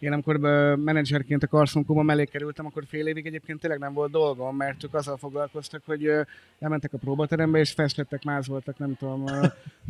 én 0.00 0.12
amikor 0.12 0.38
menedzserként 0.76 1.42
a 1.42 1.46
Karszonkóban 1.46 2.04
mellé 2.04 2.24
kerültem, 2.24 2.66
akkor 2.66 2.84
fél 2.86 3.06
évig 3.06 3.26
egyébként 3.26 3.60
tényleg 3.60 3.78
nem 3.78 3.92
volt 3.92 4.10
dolgom, 4.10 4.56
mert 4.56 4.84
ők 4.84 4.94
azzal 4.94 5.16
foglalkoztak, 5.16 5.82
hogy 5.84 6.10
elmentek 6.58 6.92
a 6.92 6.98
próbaterembe, 6.98 7.58
és 7.58 7.72
festettek, 7.72 8.24
mázoltak, 8.24 8.78
nem 8.78 8.96
tudom, 8.96 9.24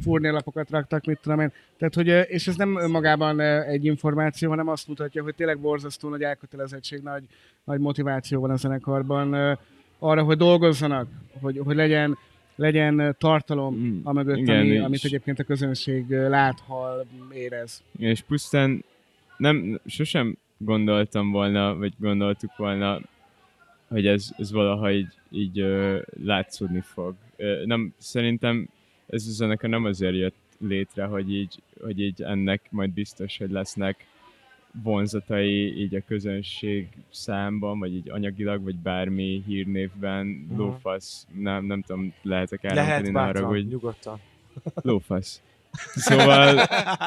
furnialapokat 0.02 0.70
raktak, 0.70 1.04
mit 1.04 1.18
tudom 1.22 1.40
én. 1.40 1.52
Tehát, 1.78 1.94
hogy, 1.94 2.06
és 2.06 2.46
ez 2.46 2.56
nem 2.56 2.68
magában 2.68 3.40
egy 3.40 3.84
információ, 3.84 4.48
hanem 4.48 4.68
azt 4.68 4.88
mutatja, 4.88 5.22
hogy 5.22 5.34
tényleg 5.34 5.58
borzasztó 5.58 6.08
nagy 6.08 6.22
elkötelezettség, 6.22 7.02
nagy, 7.02 7.22
nagy 7.64 7.80
motiváció 7.80 8.40
van 8.40 8.50
a 8.50 8.56
zenekarban 8.56 9.58
arra, 10.00 10.22
hogy 10.22 10.36
dolgozzanak, 10.36 11.08
hogy, 11.40 11.60
hogy 11.64 11.76
legyen, 11.76 12.18
legyen 12.56 13.16
tartalom 13.18 13.74
mm, 13.74 14.00
a 14.04 14.12
mögött, 14.12 14.36
igen, 14.36 14.60
ami, 14.60 14.78
amit 14.78 15.04
egyébként 15.04 15.38
a 15.38 15.44
közönség 15.44 16.10
lát, 16.10 16.60
hall, 16.66 17.06
érez. 17.34 17.82
És 17.98 18.20
pusztán 18.20 18.84
nem, 19.36 19.80
sosem 19.86 20.36
gondoltam 20.56 21.30
volna, 21.30 21.76
vagy 21.76 21.92
gondoltuk 21.98 22.56
volna, 22.56 23.00
hogy 23.88 24.06
ez, 24.06 24.28
ez 24.38 24.52
valaha 24.52 24.92
így, 24.92 25.12
így 25.30 25.62
uh, 25.62 26.02
látszódni 26.24 26.80
fog. 26.80 27.14
Uh, 27.38 27.64
nem, 27.64 27.94
szerintem 27.98 28.68
ez 29.06 29.26
a 29.26 29.30
zenekar 29.30 29.70
nem 29.70 29.84
azért 29.84 30.14
jött 30.14 30.36
létre, 30.58 31.04
hogy 31.04 31.32
így, 31.34 31.62
hogy 31.82 32.00
így 32.00 32.22
ennek 32.22 32.60
majd 32.70 32.90
biztos, 32.90 33.38
hogy 33.38 33.50
lesznek 33.50 34.06
vonzatai 34.82 35.80
így 35.80 35.94
a 35.94 36.02
közönség 36.06 36.88
számban, 37.10 37.78
vagy 37.78 37.94
így 37.94 38.10
anyagilag, 38.10 38.62
vagy 38.62 38.76
bármi 38.76 39.42
hírnévben, 39.46 40.26
uh-huh. 40.26 40.58
lófasz, 40.58 41.26
nem, 41.38 41.64
nem 41.64 41.82
tudom, 41.82 42.14
lehetek 42.22 42.64
elmondani 42.64 43.12
Lehet, 43.12 43.36
arra, 43.36 43.46
hogy... 43.46 43.66
nyugodtan. 43.66 44.20
Lófasz. 44.74 45.42
Szóval... 45.94 46.54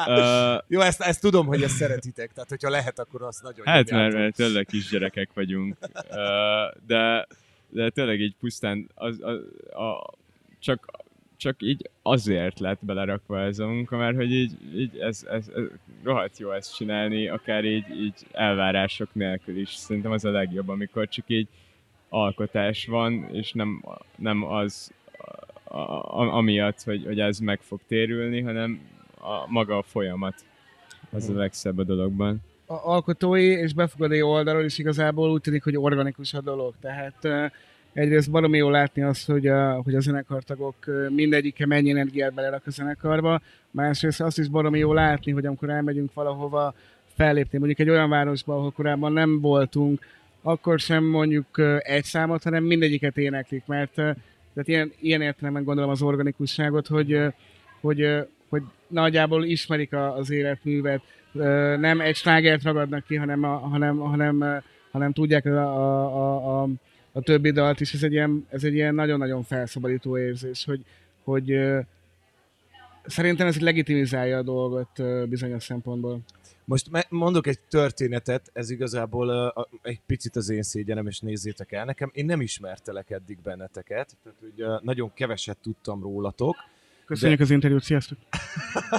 uh, 0.06 0.62
Jó, 0.68 0.80
ezt, 0.80 1.00
ezt 1.00 1.20
tudom, 1.20 1.46
hogy 1.46 1.62
ezt 1.62 1.76
szeretitek, 1.76 2.32
tehát 2.32 2.48
hogyha 2.48 2.70
lehet, 2.70 2.98
akkor 2.98 3.22
azt 3.22 3.42
nagyon 3.42 3.66
Hát 3.66 3.90
mert, 3.90 4.14
mert 4.14 4.36
tényleg 4.36 4.64
kisgyerekek 4.64 5.30
vagyunk, 5.34 5.76
uh, 5.80 6.82
de, 6.86 7.26
de 7.68 7.90
tényleg 7.90 8.20
így 8.20 8.34
pusztán 8.40 8.90
az, 8.94 9.20
a, 9.20 9.30
a, 9.82 10.14
csak 10.58 10.86
csak 11.36 11.62
így 11.62 11.90
azért 12.02 12.58
lett 12.58 12.78
belerakva 12.84 13.40
ez 13.40 13.58
a 13.58 13.66
munka, 13.66 13.96
mert 13.96 14.16
hogy 14.16 14.32
így, 14.32 14.52
így 14.76 14.98
ez, 14.98 15.26
ez, 15.30 15.48
ez 15.54 15.64
rohadt 16.02 16.38
jó 16.38 16.50
ezt 16.50 16.76
csinálni, 16.76 17.28
akár 17.28 17.64
így, 17.64 17.90
így 17.90 18.14
elvárások 18.32 19.14
nélkül 19.14 19.58
is. 19.58 19.74
Szerintem 19.74 20.12
az 20.12 20.24
a 20.24 20.30
legjobb, 20.30 20.68
amikor 20.68 21.08
csak 21.08 21.24
így 21.26 21.48
alkotás 22.08 22.86
van, 22.86 23.28
és 23.32 23.52
nem, 23.52 23.84
nem 24.16 24.44
az 24.44 24.92
a, 25.64 25.78
a, 25.78 26.36
amiatt, 26.36 26.82
hogy, 26.82 27.04
hogy 27.04 27.20
ez 27.20 27.38
meg 27.38 27.60
fog 27.60 27.80
térülni, 27.86 28.40
hanem 28.40 28.80
a, 29.20 29.46
maga 29.48 29.78
a 29.78 29.82
folyamat. 29.82 30.34
Az 31.10 31.28
a 31.28 31.30
mhm. 31.30 31.38
legszebb 31.38 31.78
a 31.78 31.84
dologban. 31.84 32.42
A 32.66 32.74
alkotói 32.74 33.44
és 33.44 33.74
befogadói 33.74 34.22
oldalról 34.22 34.64
is 34.64 34.78
igazából 34.78 35.30
úgy 35.30 35.40
tűnik, 35.40 35.62
hogy 35.64 35.76
organikus 35.76 36.34
a 36.34 36.40
dolog. 36.40 36.74
Tehát 36.80 37.52
egyrészt 37.94 38.30
baromi 38.30 38.56
jó 38.56 38.70
látni 38.70 39.02
azt, 39.02 39.26
hogy 39.26 39.46
a, 39.46 39.82
hogy 39.82 39.94
a 39.94 40.00
zenekartagok 40.00 40.74
mindegyike 41.08 41.66
mennyi 41.66 41.90
energiát 41.90 42.34
belerak 42.34 42.62
a 42.66 42.70
zenekarba, 42.70 43.40
másrészt 43.70 44.20
azt 44.20 44.38
is 44.38 44.48
baromi 44.48 44.78
jó 44.78 44.92
látni, 44.92 45.32
hogy 45.32 45.46
amikor 45.46 45.70
elmegyünk 45.70 46.14
valahova 46.14 46.74
fellépni, 47.16 47.58
mondjuk 47.58 47.78
egy 47.78 47.90
olyan 47.90 48.08
városba, 48.08 48.54
ahol 48.54 48.70
korábban 48.70 49.12
nem 49.12 49.40
voltunk, 49.40 50.00
akkor 50.42 50.78
sem 50.80 51.04
mondjuk 51.04 51.46
egy 51.78 52.04
számot, 52.04 52.42
hanem 52.42 52.64
mindegyiket 52.64 53.16
éneklik, 53.16 53.62
mert 53.66 53.92
tehát 53.92 54.68
ilyen, 54.68 54.92
ilyen 55.00 55.20
értelemben 55.20 55.64
gondolom 55.64 55.90
az 55.90 56.02
organikusságot, 56.02 56.86
hogy, 56.86 57.20
hogy, 57.80 58.26
hogy 58.48 58.62
nagyjából 58.86 59.44
ismerik 59.44 59.92
az 59.92 60.30
életművet, 60.30 61.00
nem 61.78 62.00
egy 62.00 62.16
slágert 62.16 62.62
ragadnak 62.62 63.04
ki, 63.06 63.16
hanem, 63.16 63.44
a, 63.44 63.56
hanem, 63.56 63.96
hanem, 63.98 64.62
hanem 64.90 65.12
tudják 65.12 65.46
a, 65.46 65.50
a, 65.50 66.04
a, 66.04 66.62
a 66.62 66.68
többi 67.20 67.50
dalt 67.50 67.80
is. 67.80 67.94
Ez 67.94 68.02
egy 68.02 68.12
ilyen, 68.12 68.46
ez 68.50 68.64
egy 68.64 68.74
ilyen 68.74 68.94
nagyon-nagyon 68.94 69.42
felszabadító 69.42 70.18
érzés, 70.18 70.64
hogy, 70.64 70.84
hogy 71.24 71.58
szerintem 73.06 73.46
ez 73.46 73.60
legitimizálja 73.60 74.38
a 74.38 74.42
dolgot 74.42 75.28
bizonyos 75.28 75.64
szempontból. 75.64 76.20
Most 76.64 77.06
mondok 77.08 77.46
egy 77.46 77.58
történetet, 77.68 78.50
ez 78.52 78.70
igazából 78.70 79.54
egy 79.82 80.00
picit 80.06 80.36
az 80.36 80.48
én 80.48 80.62
szégyenem, 80.62 81.06
és 81.06 81.20
nézzétek 81.20 81.72
el 81.72 81.84
nekem. 81.84 82.10
Én 82.14 82.24
nem 82.24 82.40
ismertelek 82.40 83.10
eddig 83.10 83.38
benneteket, 83.42 84.16
tehát 84.22 84.38
uh, 84.56 84.84
nagyon 84.84 85.12
keveset 85.14 85.58
tudtam 85.62 86.02
rólatok. 86.02 86.56
Köszönjük 87.06 87.38
de... 87.38 87.44
az 87.44 87.50
interjút, 87.50 87.82
sziasztok! 87.82 88.18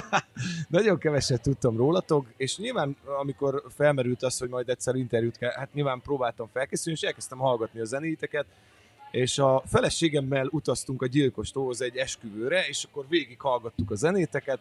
nagyon 0.68 0.98
keveset 0.98 1.42
tudtam 1.42 1.76
rólatok, 1.76 2.26
és 2.36 2.58
nyilván 2.58 2.96
amikor 3.20 3.62
felmerült 3.68 4.22
az, 4.22 4.38
hogy 4.38 4.48
majd 4.48 4.68
egyszer 4.68 4.94
interjút 4.94 5.38
kell, 5.38 5.52
hát 5.52 5.74
nyilván 5.74 6.00
próbáltam 6.00 6.48
felkészülni, 6.52 6.98
és 7.00 7.06
elkezdtem 7.06 7.38
hallgatni 7.38 7.80
a 7.80 7.84
zenéteket, 7.84 8.46
és 9.10 9.38
a 9.38 9.62
feleségemmel 9.66 10.46
utaztunk 10.50 11.02
a 11.02 11.06
gyilkos 11.06 11.50
tóhoz 11.50 11.80
egy 11.80 11.96
esküvőre, 11.96 12.66
és 12.68 12.84
akkor 12.84 13.04
végig 13.08 13.40
hallgattuk 13.40 13.90
a 13.90 13.94
zenéteket, 13.94 14.60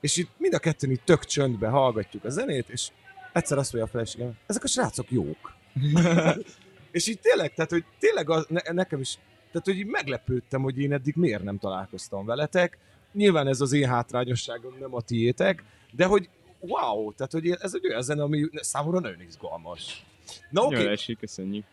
és 0.00 0.16
itt 0.16 0.30
mind 0.36 0.54
a 0.54 0.58
ketten 0.58 0.90
itt 0.90 1.04
tök 1.04 1.24
csöndbe 1.24 1.68
hallgatjuk 1.68 2.24
a 2.24 2.30
zenét, 2.30 2.68
és 2.68 2.88
egyszer 3.32 3.58
azt 3.58 3.72
mondja 3.72 3.90
a 3.90 3.92
feleségem, 3.92 4.32
ezek 4.46 4.64
a 4.64 4.66
srácok 4.66 5.10
jók. 5.10 5.54
és 6.90 7.06
így 7.06 7.20
tényleg, 7.20 7.54
tehát 7.54 7.70
hogy 7.70 7.84
tényleg 7.98 8.30
az, 8.30 8.46
ne, 8.48 8.72
nekem 8.72 9.00
is, 9.00 9.18
tehát 9.52 9.66
hogy 9.66 9.78
így 9.78 9.86
meglepődtem, 9.86 10.62
hogy 10.62 10.78
én 10.78 10.92
eddig 10.92 11.14
miért 11.16 11.42
nem 11.42 11.58
találkoztam 11.58 12.26
veletek. 12.26 12.78
Nyilván 13.12 13.46
ez 13.46 13.60
az 13.60 13.72
én 13.72 13.88
hátrányosságom, 13.88 14.76
nem 14.80 14.94
a 14.94 15.00
tiétek, 15.00 15.64
de 15.90 16.04
hogy 16.04 16.28
wow, 16.60 17.12
tehát 17.12 17.32
hogy 17.32 17.48
ez 17.48 17.74
egy 17.74 17.86
olyan 17.86 18.02
zene, 18.02 18.22
ami 18.22 18.48
számomra 18.52 19.00
nagyon 19.00 19.20
izgalmas. 19.20 20.04
Na 20.50 20.62
oké. 20.62 20.74
Okay. 20.74 20.86
Esik, 20.86 21.18
köszönjük. 21.18 21.64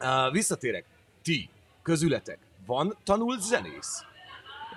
Uh, 0.00 0.32
visszatérek. 0.32 0.84
Ti, 1.22 1.48
közületek, 1.82 2.38
van 2.66 2.96
tanult 3.04 3.40
zenész? 3.40 4.04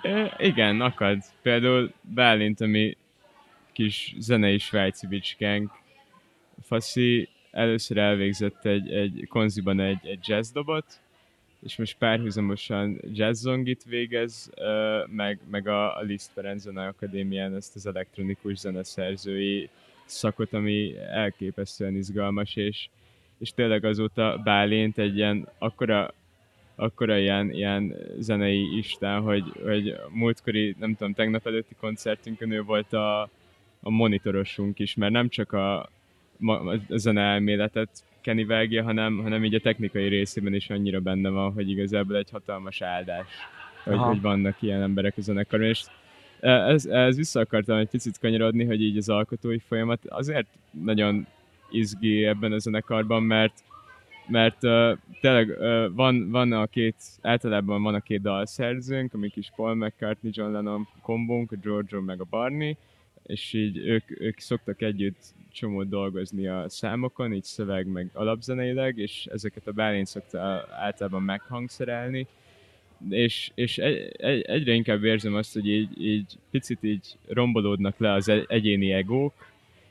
E, 0.02 0.36
igen, 0.38 0.80
akad. 0.80 1.18
Például 1.42 1.92
Bálint, 2.00 2.60
ami 2.60 2.96
kis 3.72 4.14
zenei 4.18 4.58
svájci 4.58 5.06
bicskánk. 5.06 5.70
Faszi 6.62 7.28
először 7.50 7.98
elvégzett 7.98 8.64
egy, 8.64 8.92
egy 8.92 9.26
konziban 9.28 9.80
egy, 9.80 10.06
egy 10.06 10.28
jazzdobot, 10.28 11.00
és 11.62 11.76
most 11.76 11.96
párhuzamosan 11.98 13.00
jazzzongit 13.12 13.84
végez, 13.84 14.50
meg, 15.06 15.38
meg 15.50 15.68
a, 15.68 15.96
a 15.96 16.00
Liszt 16.00 16.30
Ferenc 16.32 16.62
Zene 16.62 16.86
Akadémián 16.86 17.54
ezt 17.54 17.76
az 17.76 17.86
elektronikus 17.86 18.58
zeneszerzői 18.58 19.68
szakot, 20.04 20.52
ami 20.52 20.94
elképesztően 20.98 21.96
izgalmas, 21.96 22.56
és, 22.56 22.88
és 23.38 23.52
tényleg 23.52 23.84
azóta 23.84 24.40
Bálint 24.44 24.98
egy 24.98 25.16
ilyen 25.16 25.48
akkora, 25.58 26.14
akkora 26.74 27.18
ilyen, 27.18 27.50
ilyen 27.50 27.96
zenei 28.18 28.76
isten, 28.76 29.20
hogy, 29.20 29.44
hogy 29.64 29.96
múltkori, 30.08 30.76
nem 30.78 30.94
tudom, 30.94 31.12
tegnap 31.12 31.46
előtti 31.46 31.74
koncertünkön 31.80 32.50
ő 32.50 32.62
volt 32.62 32.92
a, 32.92 33.20
a 33.80 33.90
monitorosunk 33.90 34.78
is, 34.78 34.94
mert 34.94 35.12
nem 35.12 35.28
csak 35.28 35.52
a, 35.52 35.78
a 36.40 36.80
zene 36.88 37.22
elméletet 37.22 38.04
Kenny 38.22 38.46
vágja, 38.46 38.82
hanem, 38.82 39.18
hanem 39.18 39.44
így 39.44 39.54
a 39.54 39.60
technikai 39.60 40.08
részében 40.08 40.54
is 40.54 40.70
annyira 40.70 41.00
benne 41.00 41.28
van, 41.28 41.52
hogy 41.52 41.70
igazából 41.70 42.16
egy 42.16 42.30
hatalmas 42.30 42.80
áldás, 42.80 43.26
hogy, 43.84 43.96
hogy 43.98 44.20
vannak 44.20 44.62
ilyen 44.62 44.82
emberek 44.82 45.14
a 45.16 45.20
zenekaron, 45.20 45.66
és 45.66 45.82
ez, 46.40 46.86
ez 46.86 47.16
vissza 47.16 47.40
akartam 47.40 47.78
egy 47.78 47.88
picit 47.88 48.18
kanyarodni, 48.18 48.64
hogy 48.64 48.82
így 48.82 48.96
az 48.96 49.08
alkotói 49.08 49.58
folyamat 49.58 50.06
azért 50.06 50.46
nagyon 50.70 51.26
izgi 51.70 52.24
ebben 52.24 52.52
a 52.52 52.58
zenekarban, 52.58 53.22
mert 53.22 53.52
mert 54.26 54.64
uh, 54.64 54.98
tényleg 55.20 55.48
uh, 55.48 55.94
van, 55.94 56.30
van 56.30 56.52
a 56.52 56.66
két, 56.66 56.96
általában 57.20 57.82
van 57.82 57.94
a 57.94 58.00
két 58.00 58.20
dalszerzőnk, 58.20 59.14
amik 59.14 59.36
is 59.36 59.52
Paul 59.56 59.74
McCartney, 59.74 60.30
John 60.34 60.52
Lennon 60.52 60.88
kombónk, 61.02 61.52
a 61.52 61.56
Giorgio 61.62 62.00
meg 62.00 62.20
a 62.20 62.26
Barney, 62.30 62.76
és 63.26 63.52
így 63.52 63.76
ők, 63.76 64.20
ők 64.20 64.38
szoktak 64.38 64.82
együtt 64.82 65.34
csomót 65.52 65.88
dolgozni 65.88 66.46
a 66.46 66.68
számokon, 66.68 67.32
így 67.32 67.44
szöveg 67.44 67.86
meg 67.86 68.10
alapzeneileg, 68.12 68.98
és 68.98 69.26
ezeket 69.32 69.66
a 69.66 69.72
Bálint 69.72 70.06
szokta 70.06 70.66
általában 70.70 71.22
meghangszerelni, 71.22 72.26
és, 73.10 73.50
és 73.54 73.78
egy, 73.78 74.16
egy, 74.18 74.42
egyre 74.42 74.72
inkább 74.72 75.04
érzem 75.04 75.34
azt, 75.34 75.52
hogy 75.52 75.68
így, 75.68 76.02
így 76.04 76.38
picit 76.50 76.82
így 76.82 77.16
rombolódnak 77.28 77.98
le 77.98 78.12
az 78.12 78.28
egyéni 78.46 78.92
egók, 78.92 79.32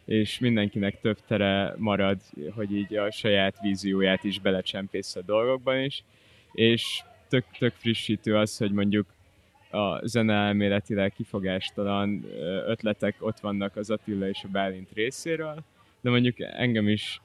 és 0.05 0.39
mindenkinek 0.39 1.01
több 1.01 1.17
tere 1.27 1.73
marad, 1.77 2.17
hogy 2.55 2.75
így 2.75 2.95
a 2.95 3.11
saját 3.11 3.59
vízióját 3.61 4.23
is 4.23 4.39
belecsempész 4.39 5.15
a 5.15 5.21
dolgokban 5.21 5.83
is, 5.83 6.03
és 6.51 7.03
tök, 7.29 7.45
tök 7.59 7.73
frissítő 7.73 8.35
az, 8.35 8.57
hogy 8.57 8.71
mondjuk 8.71 9.05
a 9.71 10.07
zene 10.07 10.33
elméletileg 10.33 11.13
kifogástalan 11.13 12.25
ötletek 12.67 13.15
ott 13.19 13.39
vannak 13.39 13.75
az 13.75 13.89
Attila 13.89 14.27
és 14.27 14.43
a 14.43 14.47
Bálint 14.47 14.89
részéről, 14.93 15.63
de 16.01 16.09
mondjuk 16.09 16.39
engem 16.39 16.87
is 16.87 17.21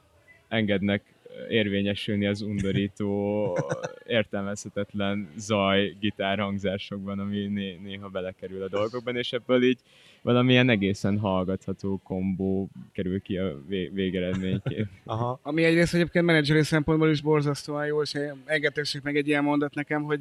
engednek 0.48 1.02
érvényesülni 1.48 2.26
az 2.26 2.40
undorító, 2.40 3.58
értelmezhetetlen 4.06 5.28
zaj 5.36 5.96
gitárhangzásokban, 6.00 7.18
ami 7.18 7.46
né- 7.46 7.82
néha 7.82 8.08
belekerül 8.08 8.62
a 8.62 8.68
dolgokban, 8.68 9.16
és 9.16 9.32
ebből 9.32 9.62
így 9.62 9.78
valamilyen 10.22 10.68
egészen 10.68 11.18
hallgatható 11.18 12.00
kombó 12.04 12.68
kerül 12.92 13.20
ki 13.20 13.36
a 13.36 13.56
vé- 13.68 13.92
végeredményként. 13.92 14.88
Aha. 15.04 15.38
Ami 15.42 15.64
egyrészt 15.64 15.94
egyébként 15.94 16.24
menedzseri 16.24 16.62
szempontból 16.62 17.10
is 17.10 17.20
borzasztóan 17.20 17.86
jó, 17.86 18.02
és 18.02 18.18
engedtessék 18.44 19.02
meg 19.02 19.16
egy 19.16 19.28
ilyen 19.28 19.44
mondat 19.44 19.74
nekem, 19.74 20.02
hogy 20.02 20.20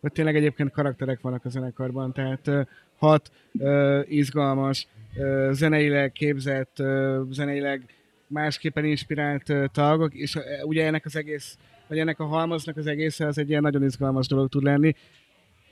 hogy 0.00 0.12
tényleg 0.12 0.36
egyébként 0.36 0.70
karakterek 0.70 1.20
vannak 1.20 1.44
a 1.44 1.48
zenekarban, 1.48 2.12
tehát 2.12 2.68
hat 2.96 3.30
izgalmas, 4.08 4.86
zeneileg 5.50 6.12
képzett, 6.12 6.82
zeneileg 7.30 7.82
másképpen 8.26 8.84
inspirált 8.84 9.52
tagok, 9.72 10.14
és 10.14 10.38
ugye 10.64 10.86
ennek 10.86 11.04
az 11.04 11.16
egész, 11.16 11.56
vagy 11.86 11.98
ennek 11.98 12.20
a 12.20 12.24
halmaznak 12.24 12.76
az 12.76 12.86
egésze 12.86 13.26
az 13.26 13.38
egy 13.38 13.48
ilyen 13.48 13.62
nagyon 13.62 13.84
izgalmas 13.84 14.26
dolog 14.26 14.48
tud 14.48 14.62
lenni, 14.62 14.94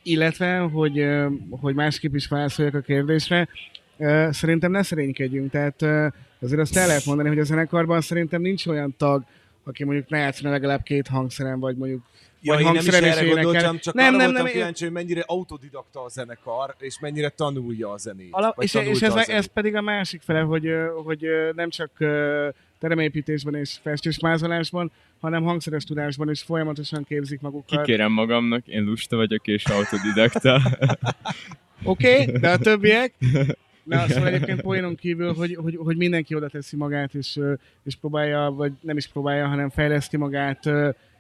illetve, 0.03 0.59
hogy, 0.59 1.07
hogy 1.51 1.75
másképp 1.75 2.15
is 2.15 2.29
válaszoljak 2.29 2.75
a 2.75 2.81
kérdésre, 2.81 3.49
szerintem 4.31 4.71
ne 4.71 4.83
szerénykedjünk, 4.83 5.51
tehát 5.51 5.83
azért 6.41 6.61
azt 6.61 6.77
el 6.77 6.87
lehet 6.87 7.05
mondani, 7.05 7.29
hogy 7.29 7.39
a 7.39 7.45
zenekarban 7.45 8.01
szerintem 8.01 8.41
nincs 8.41 8.67
olyan 8.67 8.95
tag, 8.97 9.25
aki 9.65 9.85
mondjuk 9.85 10.09
ne 10.09 10.19
játszana 10.19 10.51
legalább 10.51 10.83
két 10.83 11.09
hangszeren, 11.09 11.61
vagy 11.61 11.77
mondjuk 11.77 12.03
Ja, 12.47 12.59
én 12.59 12.65
nem 12.65 12.75
is 12.75 12.87
erre 12.87 13.29
gondoltam, 13.29 13.79
csak 13.79 13.95
nem, 13.95 14.07
arra 14.07 14.17
nem, 14.17 14.27
voltam 14.27 14.45
nem, 14.45 14.53
kíváncsi, 14.53 14.85
hogy 14.85 14.93
mennyire 14.93 15.23
autodidakta 15.27 16.05
a 16.05 16.09
zenekar, 16.09 16.75
és 16.79 16.99
mennyire 17.01 17.29
tanulja 17.29 17.91
a 17.91 17.97
zenét. 17.97 18.29
Ala, 18.31 18.55
és 18.59 18.75
és 18.75 19.03
ez, 19.03 19.29
ez 19.29 19.47
pedig 19.47 19.75
a 19.75 19.81
másik 19.81 20.23
fele, 20.23 20.41
hogy, 20.41 20.69
hogy 21.05 21.27
nem 21.55 21.71
csak 21.71 21.91
teremépítésben 22.79 23.55
és 23.55 23.79
festésmázolásban, 23.83 24.93
hanem 25.21 25.43
hangszeres 25.43 25.85
tudásban 25.85 26.31
is 26.31 26.43
folyamatosan 26.43 27.05
képzik 27.05 27.41
magukat. 27.41 27.81
Kikérem 27.81 28.13
magamnak, 28.13 28.67
én 28.67 28.85
lusta 28.85 29.17
vagyok 29.17 29.47
és 29.47 29.65
autodidakta. 29.65 30.61
Oké, 31.83 32.21
okay, 32.21 32.39
de 32.39 32.51
a 32.51 32.59
többiek? 32.59 33.15
Na, 33.85 34.09
szóval 34.09 34.29
egyébként 34.29 34.61
poénon 34.61 34.95
kívül, 34.95 35.35
hogy, 35.35 35.55
hogy, 35.55 35.77
hogy 35.77 35.97
mindenki 35.97 36.35
oda 36.35 36.49
teszi 36.49 36.77
magát, 36.77 37.15
és, 37.15 37.41
és 37.85 37.97
próbálja, 37.97 38.51
vagy 38.57 38.73
nem 38.81 38.97
is 38.97 39.09
próbálja, 39.09 39.47
hanem 39.47 39.71
fejleszti 39.71 40.17
magát 40.17 40.71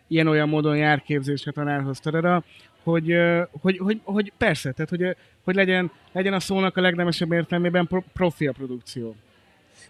ilyen-olyan 0.06 0.48
módon 0.48 0.76
jár 0.76 1.02
képzésre 1.02 1.50
tanárhoz, 1.52 2.00
tadada, 2.00 2.44
hogy, 2.82 3.14
hogy, 3.60 3.78
hogy, 3.78 4.00
hogy 4.04 4.32
persze, 4.36 4.72
tehát 4.72 4.90
hogy, 4.90 5.16
hogy 5.44 5.54
legyen, 5.54 5.90
legyen 6.12 6.32
a 6.32 6.40
szónak 6.40 6.76
a 6.76 6.80
legnemesebb 6.80 7.32
értelmében 7.32 7.86
pro, 7.86 8.02
profi 8.12 8.46
a 8.46 8.52
produkció. 8.52 9.16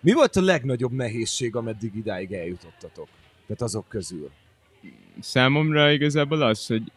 Mi 0.00 0.12
volt 0.12 0.36
a 0.36 0.42
legnagyobb 0.42 0.92
nehézség, 0.92 1.56
ameddig 1.56 1.94
idáig 1.94 2.32
eljutottatok? 2.32 3.08
Tehát 3.46 3.62
azok 3.62 3.88
közül. 3.88 4.30
Számomra 5.20 5.92
igazából 5.92 6.42
az, 6.42 6.66
hogy, 6.66 6.92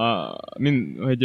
a, 0.00 0.36
min, 0.58 0.96
hogy 1.00 1.24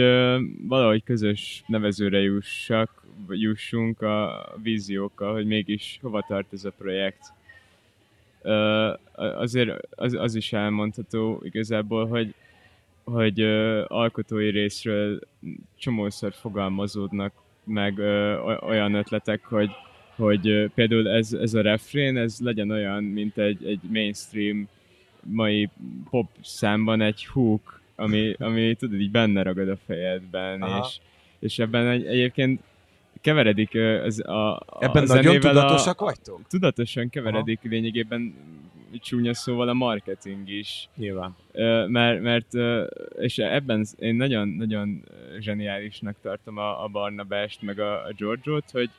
valahogy 0.68 1.04
közös 1.04 1.64
nevezőre 1.68 2.20
jussak, 2.20 3.04
jussunk 3.30 4.02
a 4.02 4.48
víziókkal, 4.62 5.34
hogy 5.34 5.46
mégis 5.46 6.00
hova 6.02 6.26
tart 6.28 6.54
ez 6.54 6.66
a 6.66 6.72
projekt 6.72 7.34
azért 9.16 9.88
az, 9.90 10.14
az 10.14 10.36
is 10.36 10.54
elmondható 10.54 11.42
igazából, 11.44 12.08
hogy 12.08 12.34
hogy 13.06 13.42
alkotói 13.88 14.50
részről 14.50 15.20
csomószor 15.78 16.34
fogalmazódnak 16.34 17.34
meg 17.64 18.00
olyan 18.62 18.94
ötletek, 18.94 19.46
hogy, 19.46 19.70
hogy 20.16 20.72
például 20.74 21.10
ez, 21.10 21.34
ez 21.34 21.54
a 21.54 21.62
refrén, 21.62 22.18
ez 22.18 22.40
legyen 22.40 22.72
olyan, 22.72 23.04
mint 23.04 23.38
egy, 23.38 23.66
egy 23.66 23.80
mainstream 23.92 24.68
mai 25.22 25.70
pop 26.10 26.28
számban 26.42 27.02
egy 27.02 27.26
hook, 27.26 27.82
ami, 27.96 28.36
ami 28.40 28.76
tudod, 28.76 29.00
így 29.00 29.12
benne 29.12 29.42
ragad 29.42 29.70
a 29.70 29.78
fejedben, 29.86 30.64
és, 30.82 31.00
és 31.40 31.60
ebben 31.60 31.88
egy, 31.88 32.06
egyébként 32.06 32.62
keveredik 33.26 33.76
az 34.04 34.28
a, 34.28 34.56
a 34.56 34.78
Ebben 34.80 35.04
a 35.04 35.14
nagyon 35.14 35.40
tudatosak 35.40 36.02
a, 36.02 36.06
vagytok? 36.06 36.48
Tudatosan 36.48 37.10
keveredik 37.10 37.60
Aha. 37.60 37.70
lényegében 37.70 38.34
csúnya 39.02 39.34
szóval 39.34 39.68
a 39.68 39.74
marketing 39.74 40.50
is. 40.50 40.90
Nyilván. 40.96 41.36
Mert, 41.88 42.22
mert 42.22 42.54
és 43.20 43.38
ebben 43.38 43.86
én 44.00 44.16
nagyon-nagyon 44.16 45.04
zseniálisnak 45.40 46.16
tartom 46.22 46.58
a, 46.58 46.84
a 46.84 46.88
Barnabást, 46.88 47.62
meg 47.62 47.80
a, 47.80 48.06
a 48.06 48.12
Giorgio-t, 48.18 48.72
hogy, 48.72 48.90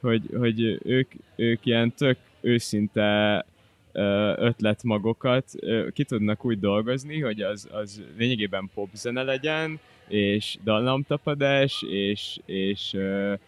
hogy, 0.00 0.22
hogy 0.38 0.78
ők, 0.84 1.12
ők 1.36 1.66
ilyen 1.66 1.94
tök 1.94 2.18
őszinte 2.40 3.44
ötletmagokat 4.36 5.44
ki 5.92 6.04
tudnak 6.04 6.44
úgy 6.44 6.58
dolgozni, 6.58 7.20
hogy 7.20 7.40
az, 7.40 7.68
az 7.72 8.02
lényegében 8.16 8.70
popzene 8.74 9.22
legyen, 9.22 9.80
és 10.08 10.58
dallamtapadás, 10.64 11.84
és, 11.88 12.38
és 12.46 12.92
uh, 12.92 13.38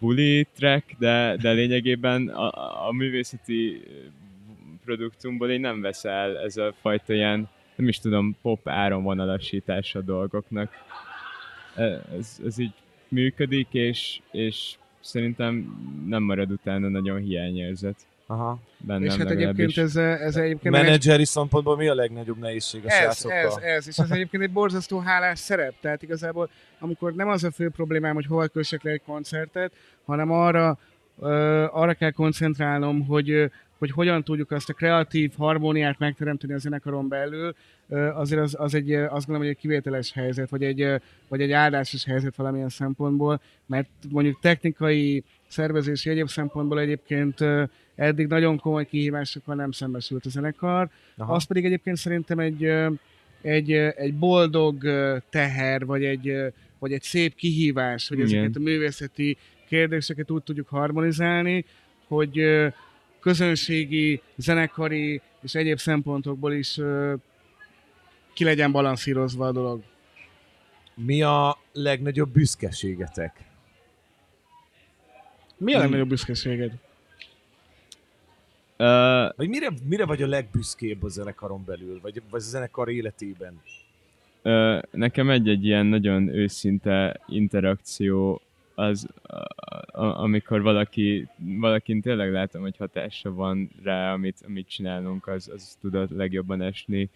bully 0.00 0.46
track, 0.54 0.84
de, 0.98 1.36
de 1.40 1.52
lényegében 1.52 2.28
a, 2.28 2.86
a 2.88 2.92
művészeti 2.92 3.82
produktumból 4.84 5.50
én 5.50 5.60
nem 5.60 5.80
veszel 5.80 6.38
ez 6.38 6.56
a 6.56 6.74
fajta 6.80 7.12
ilyen, 7.12 7.48
nem 7.76 7.88
is 7.88 7.98
tudom, 7.98 8.36
pop 8.42 8.68
áramvonalasítása 8.68 10.00
dolgoknak. 10.00 10.72
Ez, 12.18 12.40
ez 12.44 12.58
így 12.58 12.72
működik, 13.08 13.68
és, 13.70 14.20
és 14.30 14.76
szerintem 15.00 15.78
nem 16.06 16.22
marad 16.22 16.50
utána 16.50 16.88
nagyon 16.88 17.20
hiányérzet. 17.20 18.06
Aha. 18.30 18.58
Bennem 18.78 19.02
és 19.02 19.16
hát 19.16 19.30
egyébként 19.30 19.76
ez, 19.76 19.96
ez 19.96 20.36
egyébként... 20.36 20.74
Menedzseri 20.74 21.24
szempontból 21.24 21.76
mi 21.76 21.88
a 21.88 21.94
legnagyobb 21.94 22.38
nehézség 22.38 22.84
a 22.84 22.90
ez, 22.90 23.24
ez, 23.24 23.56
ez, 23.56 23.88
és 23.88 23.98
ez 23.98 24.10
egyébként 24.10 24.42
egy 24.42 24.52
borzasztó 24.52 24.98
hálás 24.98 25.38
szerep, 25.38 25.74
tehát 25.80 26.02
igazából 26.02 26.50
amikor 26.78 27.14
nem 27.14 27.28
az 27.28 27.44
a 27.44 27.50
fő 27.50 27.70
problémám, 27.70 28.14
hogy 28.14 28.26
hol 28.26 28.48
kössek 28.48 28.82
le 28.82 28.90
egy 28.90 29.02
koncertet, 29.06 29.72
hanem 30.04 30.30
arra, 30.30 30.78
arra 31.70 31.94
kell 31.94 32.10
koncentrálnom, 32.10 33.06
hogy, 33.06 33.50
hogy 33.78 33.90
hogyan 33.90 34.24
tudjuk 34.24 34.50
azt 34.50 34.68
a 34.68 34.72
kreatív 34.72 35.32
harmóniát 35.36 35.98
megteremteni 35.98 36.52
a 36.52 36.58
zenekaron 36.58 37.08
belül, 37.08 37.54
azért 38.14 38.40
az, 38.40 38.56
az 38.58 38.74
egy, 38.74 38.92
azt 38.92 39.10
gondolom, 39.10 39.40
hogy 39.40 39.48
egy 39.48 39.56
kivételes 39.56 40.12
helyzet, 40.12 40.50
vagy 40.50 40.62
egy, 40.62 41.00
vagy 41.28 41.40
egy 41.40 41.52
áldásos 41.52 42.04
helyzet 42.04 42.36
valamilyen 42.36 42.68
szempontból, 42.68 43.40
mert 43.66 43.88
mondjuk 44.08 44.40
technikai, 44.40 45.24
szervezési 45.46 46.10
egyéb 46.10 46.28
szempontból 46.28 46.80
egyébként 46.80 47.44
eddig 47.98 48.26
nagyon 48.26 48.58
komoly 48.58 48.86
kihívásokkal 48.86 49.54
nem 49.54 49.70
szembesült 49.70 50.26
a 50.26 50.28
zenekar. 50.28 50.88
Aha. 51.16 51.34
Az 51.34 51.44
pedig 51.44 51.64
egyébként 51.64 51.96
szerintem 51.96 52.38
egy, 52.38 52.64
egy, 53.42 53.72
egy 53.72 54.14
boldog 54.14 54.82
teher, 55.30 55.86
vagy 55.86 56.04
egy, 56.04 56.32
vagy 56.78 56.92
egy 56.92 57.02
szép 57.02 57.34
kihívás, 57.34 58.08
hogy 58.08 58.20
ezeket 58.20 58.56
a 58.56 58.60
művészeti 58.60 59.36
kérdéseket 59.68 60.30
úgy 60.30 60.42
tudjuk 60.42 60.68
harmonizálni, 60.68 61.64
hogy 62.06 62.40
közönségi, 63.20 64.20
zenekari 64.36 65.20
és 65.42 65.54
egyéb 65.54 65.78
szempontokból 65.78 66.52
is 66.52 66.78
ki 68.34 68.44
legyen 68.44 68.72
balanszírozva 68.72 69.46
a 69.46 69.52
dolog. 69.52 69.82
Mi 70.94 71.22
a 71.22 71.58
legnagyobb 71.72 72.32
büszkeségetek? 72.32 73.36
Mi 75.56 75.74
a 75.74 75.78
legnagyobb 75.78 76.08
büszkeséged? 76.08 76.72
Uh, 78.78 79.36
vagy 79.36 79.48
mire, 79.48 79.70
mire 79.88 80.04
vagy 80.04 80.22
a 80.22 80.26
legbüszkébb 80.26 81.02
a 81.02 81.08
zenekaron 81.08 81.64
belül, 81.66 81.98
vagy, 82.02 82.22
vagy 82.30 82.40
a 82.40 82.48
zenekar 82.48 82.88
életében? 82.88 83.60
Uh, 84.42 84.80
nekem 84.90 85.30
egy-egy 85.30 85.64
ilyen 85.64 85.86
nagyon 85.86 86.28
őszinte 86.28 87.20
interakció 87.26 88.40
az, 88.74 89.08
a, 89.92 90.00
amikor 90.00 90.62
valaki, 90.62 91.28
valakin 91.36 92.00
tényleg 92.00 92.32
látom, 92.32 92.62
hogy 92.62 92.76
hatása 92.76 93.32
van 93.32 93.70
rá, 93.82 94.12
amit, 94.12 94.42
amit 94.46 94.68
csinálunk, 94.68 95.26
az, 95.26 95.50
az 95.54 95.76
tud 95.80 95.94
a 95.94 96.06
legjobban 96.10 96.60
esni. 96.60 97.08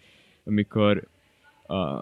Amikor 0.45 1.07
a, 1.65 1.73
a, 1.73 2.01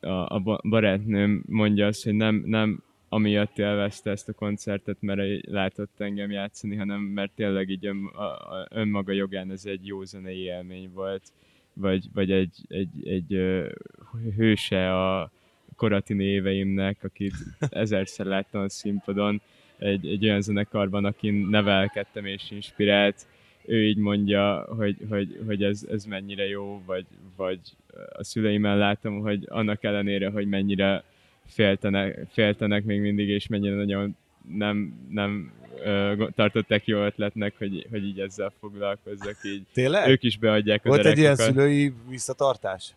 a 0.00 0.60
barátnőm 0.62 1.42
mondja 1.46 1.86
azt, 1.86 2.04
hogy 2.04 2.14
nem, 2.14 2.42
nem 2.46 2.82
amiatt 3.12 3.58
élvezte 3.58 4.10
ezt 4.10 4.28
a 4.28 4.32
koncertet, 4.32 4.96
mert 5.00 5.46
látott 5.46 6.00
engem 6.00 6.30
játszani, 6.30 6.76
hanem 6.76 7.00
mert 7.00 7.32
tényleg 7.34 7.68
így 7.68 7.86
ön, 7.86 8.06
a, 8.06 8.22
a, 8.22 8.66
önmaga 8.70 9.12
jogán 9.12 9.50
ez 9.50 9.64
egy 9.64 9.86
jó 9.86 10.04
zenei 10.04 10.38
élmény 10.38 10.90
volt, 10.92 11.22
vagy, 11.72 12.04
vagy 12.14 12.30
egy, 12.30 12.54
egy, 12.68 12.88
egy, 13.04 13.34
egy 13.34 14.34
hőse 14.36 14.94
a 14.94 15.30
koratini 15.76 16.24
éveimnek, 16.24 17.04
akit 17.04 17.34
ezerszer 17.70 18.26
láttam 18.26 18.62
a 18.62 18.68
színpadon, 18.68 19.40
egy, 19.78 20.06
egy 20.06 20.24
olyan 20.24 20.40
zenekarban, 20.40 21.04
akin 21.04 21.34
nevelkedtem 21.34 22.24
és 22.24 22.50
inspirált, 22.50 23.26
ő 23.64 23.84
így 23.84 23.96
mondja, 23.96 24.66
hogy, 24.76 24.96
hogy, 25.08 25.40
hogy 25.46 25.64
ez, 25.64 25.86
ez 25.90 26.04
mennyire 26.04 26.48
jó, 26.48 26.82
vagy, 26.86 27.06
vagy 27.36 27.60
a 28.12 28.24
szüleimmel 28.24 28.78
látom, 28.78 29.20
hogy 29.20 29.44
annak 29.48 29.84
ellenére, 29.84 30.30
hogy 30.30 30.46
mennyire 30.46 31.04
féltenek, 31.50 32.26
féltenek 32.30 32.84
még 32.84 33.00
mindig, 33.00 33.28
és 33.28 33.46
mennyire 33.46 33.74
nagyon 33.74 34.16
nem, 34.56 34.94
nem 35.10 35.52
ö, 35.84 36.24
tartották 36.34 36.86
jó 36.86 37.04
ötletnek, 37.04 37.54
hogy, 37.58 37.86
hogy 37.90 38.04
így 38.04 38.20
ezzel 38.20 38.52
foglalkozzak. 38.60 39.36
Így 39.42 39.62
Tényleg? 39.72 40.08
Ők 40.08 40.22
is 40.22 40.38
beadják 40.38 40.82
Volt 40.82 41.04
a 41.04 41.08
egy 41.08 41.18
ilyen 41.18 41.36
szülői 41.36 41.92
visszatartás? 42.08 42.94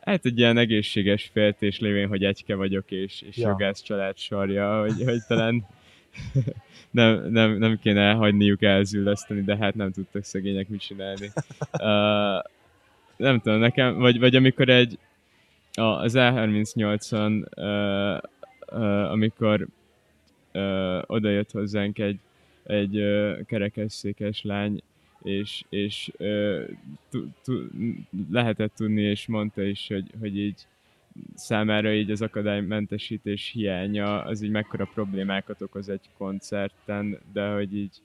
Hát 0.00 0.24
egy 0.24 0.38
ilyen 0.38 0.56
egészséges 0.56 1.30
féltés 1.32 1.78
lévén, 1.78 2.08
hogy 2.08 2.24
egyke 2.24 2.54
vagyok, 2.54 2.90
és, 2.90 3.22
és 3.22 3.36
ja. 3.36 3.48
jogász 3.48 3.82
család 3.82 4.18
sarja, 4.18 4.80
hogy, 4.80 5.04
hogy 5.04 5.20
talán 5.28 5.66
nem, 6.90 7.30
nem, 7.30 7.58
nem 7.58 7.78
kéne 7.82 8.12
hagyniuk 8.12 8.62
elzülleszteni, 8.62 9.42
de 9.42 9.56
hát 9.56 9.74
nem 9.74 9.92
tudtak 9.92 10.24
szegények 10.24 10.68
mit 10.68 10.80
csinálni. 10.80 11.30
Uh, 11.72 12.42
nem 13.16 13.40
tudom, 13.40 13.58
nekem, 13.58 13.98
vagy, 13.98 14.18
vagy 14.18 14.36
amikor 14.36 14.68
egy 14.68 14.98
az 15.74 16.14
E38-on, 16.16 17.44
uh, 17.56 18.30
uh, 18.78 19.10
amikor 19.10 19.66
uh, 20.52 21.02
oda 21.06 21.28
jött 21.28 21.50
hozzánk 21.50 21.98
egy, 21.98 22.18
egy 22.62 23.02
kerekesszékes 23.46 24.42
lány, 24.42 24.82
és, 25.22 25.64
és 25.68 26.12
lehetett 28.30 28.74
tudni, 28.74 29.02
és 29.02 29.26
mondta 29.26 29.62
is, 29.62 29.88
hogy, 29.88 30.10
hogy 30.20 30.38
így 30.38 30.66
számára 31.34 31.92
így 31.92 32.10
az 32.10 32.22
akadálymentesítés 32.22 33.50
hiánya 33.50 34.22
az 34.22 34.42
így 34.42 34.50
mekkora 34.50 34.88
problémákat 34.94 35.62
okoz 35.62 35.88
egy 35.88 36.08
koncerten, 36.16 37.18
de 37.32 37.48
hogy 37.48 37.76
így, 37.76 38.00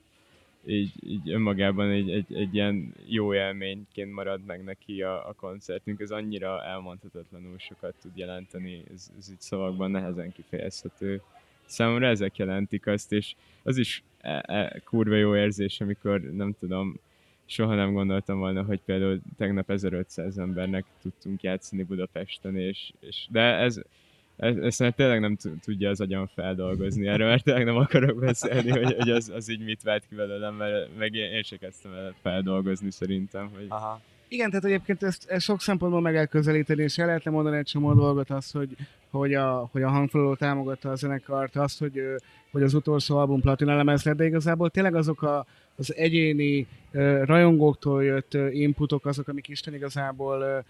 így, 0.66 0.92
így 1.02 1.30
önmagában 1.30 1.90
egy, 1.90 2.10
egy, 2.10 2.34
egy 2.34 2.54
ilyen 2.54 2.94
jó 3.06 3.34
élményként 3.34 4.12
marad 4.12 4.44
meg 4.46 4.64
neki 4.64 5.02
a, 5.02 5.28
a 5.28 5.32
koncertünk, 5.32 6.00
ez 6.00 6.10
annyira 6.10 6.64
elmondhatatlanul 6.64 7.58
sokat 7.58 7.94
tud 8.00 8.16
jelenteni, 8.16 8.82
ez, 8.94 9.10
ez 9.18 9.30
így 9.30 9.40
szavakban 9.40 9.90
nehezen 9.90 10.32
kifejezhető. 10.32 11.22
Számomra 11.64 12.06
ezek 12.06 12.36
jelentik 12.36 12.86
azt, 12.86 13.12
és 13.12 13.34
az 13.62 13.76
is 13.76 14.02
e, 14.20 14.42
e, 14.46 14.80
kurva 14.84 15.14
jó 15.14 15.36
érzés, 15.36 15.80
amikor 15.80 16.20
nem 16.20 16.54
tudom, 16.58 17.00
soha 17.46 17.74
nem 17.74 17.92
gondoltam 17.92 18.38
volna, 18.38 18.62
hogy 18.62 18.80
például 18.84 19.20
tegnap 19.36 19.70
1500 19.70 20.38
embernek 20.38 20.84
tudtunk 21.02 21.42
játszani 21.42 21.82
Budapesten, 21.82 22.56
és, 22.56 22.92
és 23.00 23.26
de 23.30 23.40
ez, 23.40 23.82
ez, 24.40 24.56
ezt 24.56 24.94
tényleg 24.96 25.20
nem 25.20 25.36
tudja 25.62 25.90
az 25.90 26.00
agyam 26.00 26.26
feldolgozni 26.26 27.06
erről, 27.06 27.28
mert 27.28 27.44
tényleg 27.44 27.64
nem 27.64 27.76
akarok 27.76 28.18
beszélni, 28.18 28.70
hogy, 28.70 28.94
hogy 28.98 29.10
az, 29.10 29.28
az 29.34 29.50
így 29.50 29.64
mit 29.64 29.82
vált 29.82 30.04
ki 30.08 30.14
belőlem, 30.14 30.54
mert 30.54 30.98
meg 30.98 31.14
én, 31.14 31.30
én 31.30 31.42
se 31.42 31.56
kezdtem 31.56 31.92
el 31.92 32.14
feldolgozni 32.22 32.90
szerintem. 32.90 33.50
Hogy... 33.54 33.66
Aha. 33.68 34.00
Igen, 34.28 34.48
tehát 34.48 34.64
egyébként 34.64 35.02
ezt, 35.02 35.30
ezt 35.30 35.44
sok 35.44 35.60
szempontból 35.60 36.00
meg 36.00 36.16
elközelíteni, 36.16 36.82
és 36.82 36.98
el 36.98 37.06
lehetne 37.06 37.30
mondani 37.30 37.56
egy 37.56 37.64
csomó 37.64 37.92
dolgot, 37.94 38.30
az, 38.30 38.50
hogy, 38.50 38.76
hogy 39.10 39.34
a, 39.34 39.68
hogy 39.72 39.82
a 39.82 39.88
hangfoglaló 39.88 40.34
támogatta 40.34 40.90
a 40.90 40.94
zenekart, 40.94 41.56
azt, 41.56 41.78
hogy, 41.78 42.00
hogy 42.50 42.62
az 42.62 42.74
utolsó 42.74 43.16
album 43.16 43.40
platina 43.40 43.76
lemez 43.76 44.04
lett, 44.04 44.16
de 44.16 44.24
igazából 44.24 44.70
tényleg 44.70 44.94
azok 44.94 45.22
a, 45.22 45.46
az 45.76 45.94
egyéni 45.96 46.66
uh, 46.92 47.24
rajongóktól 47.24 48.04
jött 48.04 48.34
uh, 48.34 48.54
inputok 48.54 49.06
azok, 49.06 49.28
amik 49.28 49.48
Isten 49.48 49.74
igazából 49.74 50.38
uh, 50.38 50.64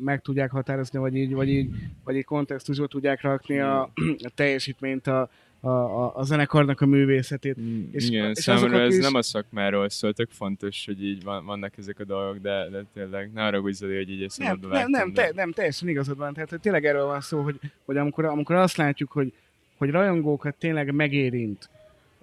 meg 0.00 0.20
tudják 0.22 0.50
határozni, 0.50 0.98
vagy 0.98 1.16
így, 1.16 1.32
vagy 1.32 1.48
így, 1.48 1.68
vagy 2.04 2.16
így 2.16 2.24
kontextusba 2.24 2.86
tudják 2.86 3.20
rakni 3.20 3.58
a, 3.60 3.82
a 4.28 4.30
teljesítményt 4.34 5.06
a, 5.06 5.30
a, 5.60 5.68
a, 5.68 6.16
a 6.16 6.22
zenekarnak 6.24 6.80
a 6.80 6.86
művészetét. 6.86 7.56
És- 7.56 8.02
És, 8.02 8.08
Igen, 8.08 8.30
és 8.30 8.38
számomra 8.38 8.80
ez 8.80 8.96
is- 8.96 9.02
nem 9.02 9.14
a 9.14 9.22
szakmáról 9.22 9.88
szól, 9.88 10.12
tök 10.12 10.30
fontos, 10.30 10.84
hogy 10.86 11.04
így 11.04 11.22
van, 11.22 11.44
vannak 11.44 11.76
ezek 11.78 11.98
a 11.98 12.04
dolgok, 12.04 12.38
de, 12.42 12.68
de 12.70 12.84
tényleg 12.94 13.32
ne 13.32 13.44
arra 13.44 13.72
Zoli, 13.72 13.96
hogy 13.96 14.10
így 14.10 14.18
Nem, 14.18 14.26
eszembe 14.26 14.68
nem, 14.68 14.90
nem, 14.90 15.12
te, 15.12 15.30
nem, 15.34 15.52
teljesen 15.52 15.88
igazad 15.88 16.16
van. 16.18 16.34
Tehát 16.34 16.50
hogy 16.50 16.60
tényleg 16.60 16.84
erről 16.84 17.04
van 17.04 17.20
szó, 17.20 17.40
hogy, 17.42 17.58
hogy 17.84 17.96
amikor, 17.96 18.24
amikor 18.24 18.56
azt 18.56 18.76
látjuk, 18.76 19.10
hogy, 19.10 19.32
hogy 19.78 19.90
rajongókat 19.90 20.54
tényleg 20.58 20.94
megérint 20.94 21.68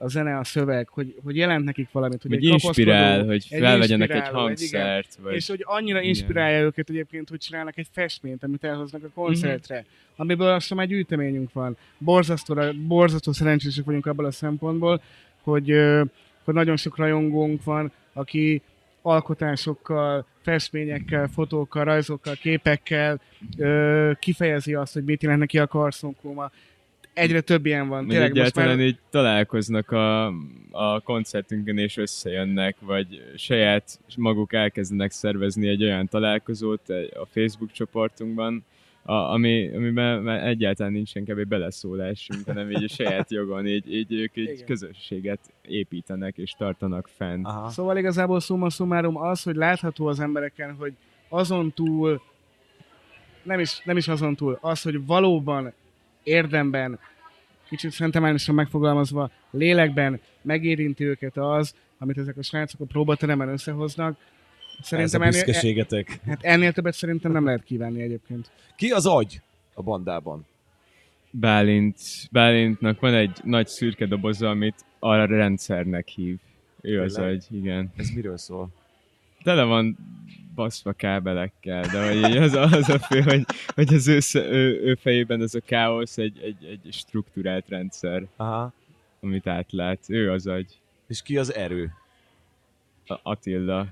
a 0.01 0.07
zene, 0.07 0.37
a 0.37 0.43
szöveg, 0.43 0.87
hogy, 0.89 1.15
hogy 1.23 1.35
jelent 1.35 1.65
nekik 1.65 1.91
valamit, 1.91 2.21
hogy 2.21 2.31
Hogy 2.31 2.45
egy 2.45 2.51
inspirál, 2.51 3.25
hogy 3.25 3.33
egy 3.35 3.45
felvegyenek 3.59 4.09
egy 4.09 4.15
egy 4.15 4.21
igen. 4.21 4.33
hangszert, 4.33 5.17
vagy... 5.21 5.35
És 5.35 5.47
hogy 5.47 5.61
annyira 5.65 5.97
Igen. 5.97 6.09
inspirálja 6.09 6.59
őket 6.61 6.89
egyébként, 6.89 7.29
hogy 7.29 7.39
csinálnak 7.39 7.77
egy 7.77 7.87
festményt, 7.91 8.43
amit 8.43 8.63
elhoznak 8.63 9.03
a 9.03 9.09
koncertre, 9.13 9.75
Mhm. 9.75 9.87
amiből 10.15 10.47
azt 10.47 10.73
már 10.73 10.87
gyűjteményünk 10.87 11.53
van. 11.53 11.77
Borzasztó, 11.97 12.55
borzasztó 12.87 13.31
szerencsések 13.31 13.85
vagyunk 13.85 14.05
abban 14.05 14.25
a 14.25 14.31
szempontból, 14.31 15.01
hogy, 15.41 15.69
hogy 16.43 16.53
nagyon 16.53 16.77
sok 16.77 16.97
rajongónk 16.97 17.63
van, 17.63 17.91
aki 18.13 18.61
alkotásokkal, 19.01 20.25
festményekkel, 20.41 21.27
fotókkal, 21.27 21.83
rajzokkal, 21.83 22.33
képekkel 22.35 23.21
ö, 23.57 24.11
kifejezi 24.19 24.73
azt, 24.73 24.93
hogy 24.93 25.03
mit 25.03 25.21
jelent 25.21 25.39
neki 25.39 25.59
a 25.59 25.67
karszonkóma. 25.67 26.51
Egyre 27.19 27.41
több 27.41 27.65
ilyen 27.65 27.87
van. 27.87 28.05
Vagy 28.05 28.09
Tényleg 28.09 28.35
most 28.35 28.55
már... 28.55 28.79
így 28.79 28.97
találkoznak 29.09 29.91
a, 29.91 30.25
a 30.71 30.99
koncertünkön 30.99 31.77
és 31.77 31.97
összejönnek, 31.97 32.75
vagy 32.79 33.33
saját 33.35 33.99
maguk 34.17 34.53
elkezdenek 34.53 35.11
szervezni 35.11 35.67
egy 35.67 35.83
olyan 35.83 36.07
találkozót 36.07 36.89
a 37.13 37.25
Facebook 37.25 37.71
csoportunkban, 37.71 38.65
a, 39.03 39.13
ami, 39.13 39.75
amiben 39.75 40.21
már 40.21 40.47
egyáltalán 40.47 40.91
nincsen 40.91 41.23
kevés 41.23 41.45
beleszólásunk, 41.45 42.45
hanem 42.45 42.71
így 42.71 42.83
a 42.83 42.87
saját 42.87 43.31
jogon, 43.39 43.67
így, 43.67 43.93
így 43.93 44.13
ők 44.13 44.35
egy 44.35 44.43
Igen. 44.43 44.65
közösséget 44.65 45.39
építenek 45.61 46.37
és 46.37 46.51
tartanak 46.57 47.09
fenn. 47.17 47.43
Aha. 47.43 47.69
Szóval 47.69 47.97
igazából 47.97 48.39
summa 48.39 48.69
summarum 48.69 49.17
az, 49.17 49.43
hogy 49.43 49.55
látható 49.55 50.07
az 50.07 50.19
embereken, 50.19 50.75
hogy 50.75 50.93
azon 51.29 51.71
túl, 51.71 52.21
nem 53.43 53.59
is, 53.59 53.81
nem 53.83 53.97
is 53.97 54.07
azon 54.07 54.35
túl, 54.35 54.57
az, 54.61 54.81
hogy 54.81 55.05
valóban 55.05 55.73
érdemben, 56.29 56.99
kicsit 57.69 57.91
szentemálisan 57.91 58.55
megfogalmazva, 58.55 59.31
lélekben 59.51 60.19
megérinti 60.41 61.03
őket 61.03 61.37
az, 61.37 61.73
amit 61.97 62.17
ezek 62.17 62.37
a 62.37 62.43
srácok 62.43 62.81
a 62.81 62.85
próbateremben 62.85 63.49
összehoznak. 63.49 64.17
Ez 64.19 64.77
a 64.79 64.83
Szerintem 64.83 65.21
ennél, 65.21 65.43
büszkeségetek. 65.43 66.19
hát 66.25 66.43
ennél 66.43 66.71
többet 66.71 66.93
szerintem 66.93 67.31
nem 67.31 67.45
lehet 67.45 67.63
kívánni 67.63 68.01
egyébként. 68.01 68.51
Ki 68.75 68.89
az 68.89 69.05
agy 69.05 69.41
a 69.73 69.81
bandában? 69.81 70.45
Bálint, 71.31 71.97
Bálintnak 72.31 72.99
van 72.99 73.13
egy 73.13 73.39
nagy 73.43 73.67
szürke 73.67 74.05
doboza, 74.05 74.49
amit 74.49 74.85
arra 74.99 75.25
rendszernek 75.25 76.07
hív. 76.07 76.37
Ő 76.81 77.01
az 77.01 77.13
Tényleg? 77.13 77.33
egy, 77.33 77.45
igen. 77.51 77.91
Ez 77.95 78.09
miről 78.09 78.37
szól? 78.37 78.69
Tele 79.43 79.63
van 79.63 79.97
baszva 80.55 80.93
kábelekkel, 80.93 81.81
de 81.81 82.07
hogy 82.07 82.37
az, 82.37 82.53
az 82.53 82.89
a 82.89 82.99
fő, 82.99 83.21
hogy, 83.21 83.45
hogy 83.75 83.93
az 83.93 84.07
ő, 84.07 84.19
ő, 84.33 84.81
ő 84.83 84.95
fejében 84.95 85.41
ez 85.41 85.53
a 85.53 85.59
káosz 85.59 86.17
egy, 86.17 86.39
egy, 86.43 86.65
egy 86.65 86.93
struktúrált 86.93 87.69
rendszer, 87.69 88.27
Aha. 88.35 88.73
amit 89.21 89.47
átlát. 89.47 89.99
Ő 90.07 90.31
az 90.31 90.47
agy, 90.47 90.79
És 91.07 91.21
ki 91.21 91.37
az 91.37 91.53
erő? 91.53 91.93
a 93.07 93.19
Attila. 93.23 93.87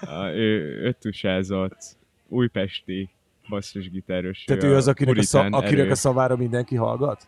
A, 0.00 0.26
ő 0.26 0.80
öttusázott, 0.84 1.96
újpesti 2.28 3.08
basszusgitáros. 3.48 4.44
Tehát 4.44 4.62
ő 4.62 4.76
az, 4.76 4.88
akinek 4.88 5.16
a, 5.16 5.22
szav, 5.22 5.52
akinek 5.52 5.78
erő. 5.78 5.90
a 5.90 5.94
szavára 5.94 6.36
mindenki 6.36 6.74
hallgat? 6.76 7.26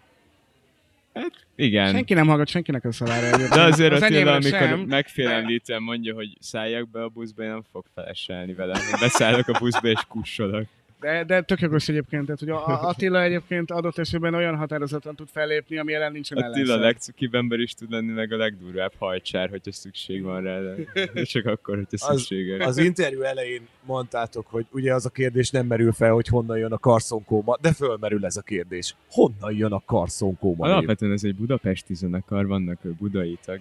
Igen. 1.57 1.91
Senki 1.91 2.15
nem 2.15 2.27
hallgat 2.27 2.49
senkinek 2.49 2.85
a 2.85 2.93
szavára. 2.93 3.49
De 3.49 3.61
azért 3.63 3.93
Az 3.93 4.03
Attila, 4.03 4.33
amikor 4.33 4.51
sem. 4.59 4.81
megfélemlítően 4.81 5.83
mondja, 5.83 6.15
hogy 6.15 6.37
szálljak 6.41 6.91
be 6.91 7.03
a 7.03 7.09
buszba, 7.09 7.43
én 7.43 7.49
nem 7.49 7.63
fog 7.73 7.85
feleselni 7.95 8.55
vele. 8.55 8.79
Beszállok 9.01 9.49
a 9.49 9.59
buszba 9.59 9.89
és 9.89 10.01
kussolok. 10.09 10.67
De, 11.01 11.25
de 11.25 11.43
tök 11.43 11.61
jogos 11.61 11.89
egyébként, 11.89 12.25
tehát 12.25 12.41
hogy 12.41 12.49
a- 12.51 12.67
a- 12.67 12.89
Attila 12.89 13.23
egyébként 13.23 13.71
adott 13.71 13.99
esetben 13.99 14.35
olyan 14.35 14.57
határozottan 14.57 15.15
tud 15.15 15.29
fellépni, 15.33 15.79
ami 15.79 15.93
ellen 15.95 16.13
nincsen 16.13 16.39
Attila 16.39 16.53
a 16.53 16.57
ellenszer. 16.59 16.79
legcukibb 16.81 17.35
ember 17.35 17.59
is 17.59 17.75
tud 17.75 17.91
lenni, 17.91 18.13
meg 18.13 18.33
a 18.33 18.37
legdurvább 18.37 18.93
hajcsár, 18.99 19.49
hogyha 19.49 19.73
szükség 19.73 20.23
van 20.23 20.43
rá, 20.43 20.61
de 20.61 21.23
csak 21.23 21.47
akkor, 21.47 21.75
hogyha 21.77 22.07
Az- 22.11 22.19
szükséges. 22.19 22.67
Az 22.67 22.79
interjú 22.79 23.21
elején 23.21 23.69
mondtátok, 23.85 24.47
hogy 24.47 24.67
ugye 24.71 24.95
az 24.95 25.07
a 25.07 25.11
kérdés 25.11 25.51
nem 25.51 25.67
merül 25.67 25.93
fel, 25.93 26.13
hogy 26.13 26.27
honnan 26.27 26.59
jön 26.59 26.73
a 26.73 26.79
karszonkóma, 26.79 27.57
de 27.61 27.73
fölmerül 27.73 28.25
ez 28.25 28.37
a 28.37 28.43
kérdés. 28.43 28.95
Honnan 29.11 29.53
jön 29.57 29.73
a 29.73 29.83
karszonkóma? 29.85 30.65
Alapvetően 30.67 31.13
ez 31.13 31.25
egy 31.25 31.35
budapesti 31.37 31.95
zenekar, 31.95 32.47
vannak 32.47 32.79
budai 32.99 33.39
tag. 33.45 33.61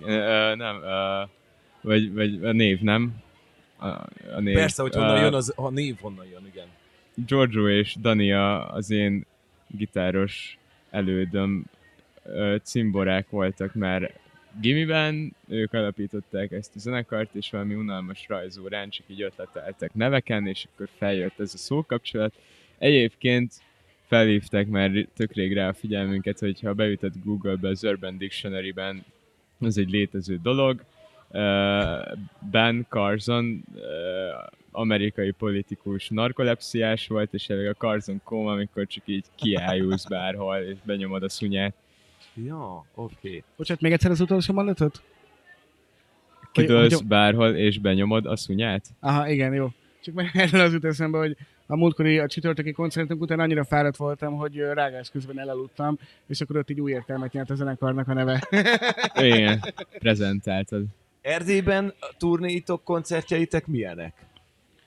Nem, 0.55 0.75
vagy, 1.81 2.13
vagy 2.13 2.39
a 2.43 2.51
név, 2.51 2.79
nem? 2.79 3.15
A, 3.77 3.87
a 4.35 4.39
név. 4.39 4.55
Persze, 4.55 4.81
hogy 4.81 4.93
honnan 4.95 5.19
jön 5.21 5.33
az, 5.33 5.53
a 5.55 5.69
név 5.69 5.95
honnan 6.01 6.25
jön, 6.25 6.45
igen. 6.51 6.65
Giorgio 7.15 7.69
és 7.69 7.95
Dania 7.95 8.67
az 8.67 8.91
én 8.91 9.25
gitáros 9.67 10.57
elődöm 10.89 11.65
cimborák 12.63 13.29
voltak 13.29 13.73
már 13.73 14.13
gimiben, 14.61 15.35
ők 15.47 15.73
alapították 15.73 16.51
ezt 16.51 16.75
a 16.75 16.79
zenekart, 16.79 17.35
és 17.35 17.49
valami 17.49 17.73
unalmas 17.73 18.25
rajzórán 18.27 18.89
csak 18.89 19.05
így 19.07 19.21
ötleteltek 19.21 19.93
neveken, 19.93 20.47
és 20.47 20.67
akkor 20.73 20.89
feljött 20.97 21.39
ez 21.39 21.53
a 21.53 21.57
szókapcsolat. 21.57 22.33
Egyébként 22.77 23.53
felhívták 24.07 24.67
már 24.67 25.07
tök 25.15 25.33
rég 25.33 25.53
rá 25.53 25.67
a 25.67 25.73
figyelmünket, 25.73 26.39
hogy 26.39 26.59
ha 26.61 26.73
beütött 26.73 27.23
Google-be 27.23 27.67
az 27.67 27.83
Urban 27.83 28.17
Dictionary-ben, 28.17 29.05
az 29.59 29.77
egy 29.77 29.89
létező 29.89 30.39
dolog. 30.43 30.83
Ben 32.51 32.85
Carson, 32.89 33.63
amerikai 34.71 35.31
politikus 35.31 36.09
narkolepsziás 36.09 37.07
volt, 37.07 37.33
és 37.33 37.49
elég 37.49 37.67
a 37.67 37.73
Carson 37.73 38.21
kóma, 38.23 38.51
amikor 38.51 38.87
csak 38.87 39.03
így 39.05 39.25
kiájulsz 39.35 40.05
bárhol, 40.15 40.57
és 40.57 40.77
benyomod 40.83 41.23
a 41.23 41.29
szunyát. 41.29 41.73
Ja, 42.33 42.85
oké. 42.95 43.15
Okay. 43.27 43.43
Bocsánat, 43.57 43.81
még 43.81 43.91
egyszer 43.91 44.11
az 44.11 44.21
utolsó 44.21 44.53
mondatot? 44.53 45.01
Kidőlsz 46.51 46.93
hogy- 46.93 47.07
bárhol, 47.07 47.49
és 47.49 47.79
benyomod 47.79 48.25
a 48.25 48.35
szunyát? 48.35 48.85
Aha, 48.99 49.29
igen, 49.29 49.53
jó. 49.53 49.67
Csak 50.01 50.13
meg 50.13 50.29
erről 50.33 50.61
az 50.61 50.73
jut 50.73 50.85
eszembe, 50.85 51.17
hogy 51.17 51.37
a 51.67 51.75
múltkori, 51.75 52.19
a 52.19 52.27
csütörtöki 52.27 52.71
koncertünk 52.71 53.21
után 53.21 53.39
annyira 53.39 53.63
fáradt 53.63 53.97
voltam, 53.97 54.35
hogy 54.35 54.57
rágás 54.57 55.09
közben 55.09 55.39
elaludtam, 55.39 55.97
és 56.27 56.41
akkor 56.41 56.57
ott 56.57 56.69
így 56.69 56.81
új 56.81 56.91
értelmet 56.91 57.31
nyert 57.31 57.49
a 57.49 57.55
zenekarnak 57.55 58.07
a 58.07 58.13
neve. 58.13 58.47
Igen, 59.15 59.63
prezentáltad. 59.99 60.83
Erdélyben 61.25 61.93
a 61.99 62.13
turnéitok, 62.17 62.83
koncertjeitek 62.83 63.67
milyenek? 63.67 64.13